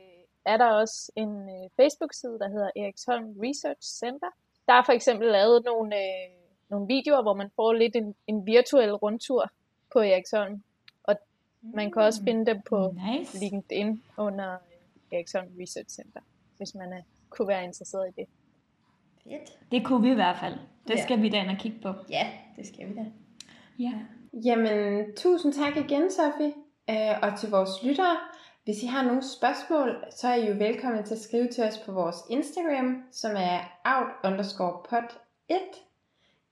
er 0.44 0.56
der 0.56 0.66
også 0.66 1.12
en 1.16 1.48
øh, 1.48 1.70
Facebook-side, 1.76 2.38
der 2.38 2.48
hedder 2.48 2.70
Eriksholm 2.76 3.26
Research 3.42 3.98
Center. 3.98 4.30
Der 4.66 4.72
er 4.72 4.82
for 4.84 4.92
eksempel 4.92 5.28
lavet 5.28 5.64
nogle, 5.64 5.96
øh, 5.96 6.30
nogle 6.68 6.86
videoer, 6.86 7.22
hvor 7.22 7.34
man 7.34 7.50
får 7.56 7.72
lidt 7.72 7.96
en, 7.96 8.14
en 8.26 8.46
virtuel 8.46 8.94
rundtur 8.94 9.50
på 9.92 9.98
Eriksholm. 9.98 10.62
Og 11.02 11.16
man 11.62 11.90
kan 11.90 12.02
også 12.02 12.20
mm. 12.20 12.26
finde 12.26 12.46
dem 12.46 12.62
på 12.68 12.94
nice. 13.10 13.38
LinkedIn 13.38 14.02
under 14.16 14.52
øh, 14.52 15.18
Eriksholm 15.18 15.48
Research 15.60 15.94
Center, 15.94 16.20
hvis 16.56 16.74
man 16.74 16.92
er 16.92 17.02
kunne 17.36 17.48
være 17.48 17.64
interesseret 17.64 18.08
i 18.08 18.12
det. 18.20 18.26
Fedt. 19.24 19.58
Det 19.72 19.86
kunne 19.86 20.02
vi 20.02 20.10
i 20.10 20.14
hvert 20.14 20.36
fald. 20.36 20.54
Det 20.88 20.94
ja. 20.94 21.02
skal 21.02 21.22
vi 21.22 21.28
da 21.28 21.42
ind 21.42 21.50
og 21.50 21.56
kigge 21.56 21.78
på. 21.82 21.94
Ja, 22.10 22.26
det 22.56 22.66
skal 22.66 22.88
vi 22.88 22.94
da. 22.94 23.04
Ja. 23.78 23.92
Jamen, 24.44 25.04
tusind 25.16 25.52
tak 25.52 25.76
igen, 25.76 26.10
Sofie. 26.10 26.52
Øh, 26.90 27.18
og 27.22 27.38
til 27.38 27.50
vores 27.50 27.82
lyttere, 27.82 28.16
Hvis 28.64 28.82
I 28.82 28.86
har 28.86 29.02
nogle 29.02 29.22
spørgsmål, 29.22 30.04
så 30.10 30.28
er 30.28 30.34
I 30.34 30.48
jo 30.48 30.54
velkommen 30.54 31.04
til 31.04 31.14
at 31.14 31.20
skrive 31.20 31.48
til 31.48 31.64
os 31.64 31.78
på 31.78 31.92
vores 31.92 32.16
Instagram, 32.30 33.02
som 33.12 33.32
er 33.36 33.60
out 33.84 34.08
underscore 34.24 34.82
pod 34.90 35.02
1, 35.48 35.56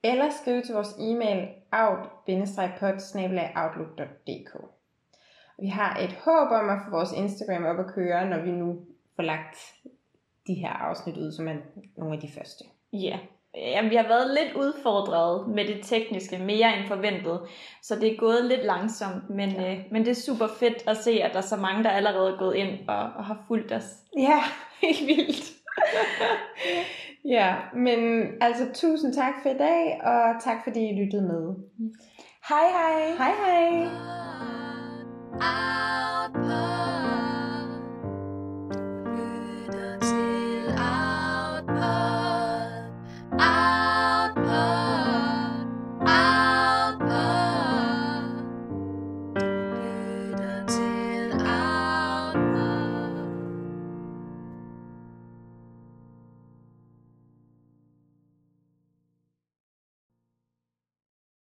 eller 0.03 0.31
skrive 0.31 0.62
til 0.62 0.75
vores 0.75 0.95
e-mail 0.99 1.49
out-pod-outlook.dk. 1.73 4.57
Vi 5.59 5.66
har 5.66 5.99
et 5.99 6.12
håb 6.12 6.51
om 6.51 6.69
at 6.69 6.79
få 6.85 6.90
vores 6.90 7.12
Instagram 7.12 7.64
op 7.64 7.79
at 7.79 7.87
køre, 7.95 8.31
når 8.31 8.43
vi 8.43 8.51
nu 8.51 8.87
får 9.16 9.23
lagt 9.23 9.57
de 10.51 10.61
her 10.61 10.73
afsnit 10.89 11.17
ud, 11.17 11.33
som 11.33 11.49
er 11.49 11.57
nogle 11.97 12.15
af 12.15 12.21
de 12.21 12.29
første. 12.29 12.65
Ja, 12.93 13.19
Jamen, 13.55 13.91
vi 13.91 13.97
har 13.97 14.09
været 14.09 14.31
lidt 14.31 14.57
udfordret 14.57 15.49
med 15.49 15.67
det 15.67 15.81
tekniske, 15.83 16.39
mere 16.39 16.79
end 16.79 16.89
forventet, 16.89 17.41
så 17.83 17.95
det 17.95 18.13
er 18.13 18.17
gået 18.17 18.45
lidt 18.45 18.65
langsomt, 18.65 19.31
men, 19.31 19.51
ja. 19.51 19.73
øh, 19.73 19.79
men 19.91 20.05
det 20.05 20.11
er 20.11 20.15
super 20.15 20.47
fedt 20.47 20.89
at 20.89 20.97
se, 20.97 21.11
at 21.11 21.31
der 21.33 21.39
er 21.39 21.43
så 21.43 21.57
mange, 21.57 21.85
der 21.85 21.91
allerede 21.91 22.33
er 22.33 22.39
gået 22.39 22.55
ind 22.55 22.89
og, 22.89 23.03
og 23.17 23.25
har 23.25 23.45
fulgt 23.49 23.73
os. 23.73 23.85
Ja, 24.19 24.43
helt 24.83 25.07
vildt. 25.07 25.53
ja, 27.37 27.55
men 27.75 28.27
altså 28.41 28.67
tusind 28.75 29.15
tak 29.15 29.35
for 29.43 29.49
i 29.49 29.59
dag, 29.59 30.01
og 30.05 30.43
tak 30.43 30.57
fordi 30.65 30.81
I 30.89 31.05
lyttede 31.05 31.23
med. 31.23 31.55
Hej 32.49 32.67
hej! 32.77 33.17
Hej 33.19 33.33
hej! 33.43 33.89
Output. 35.33 36.60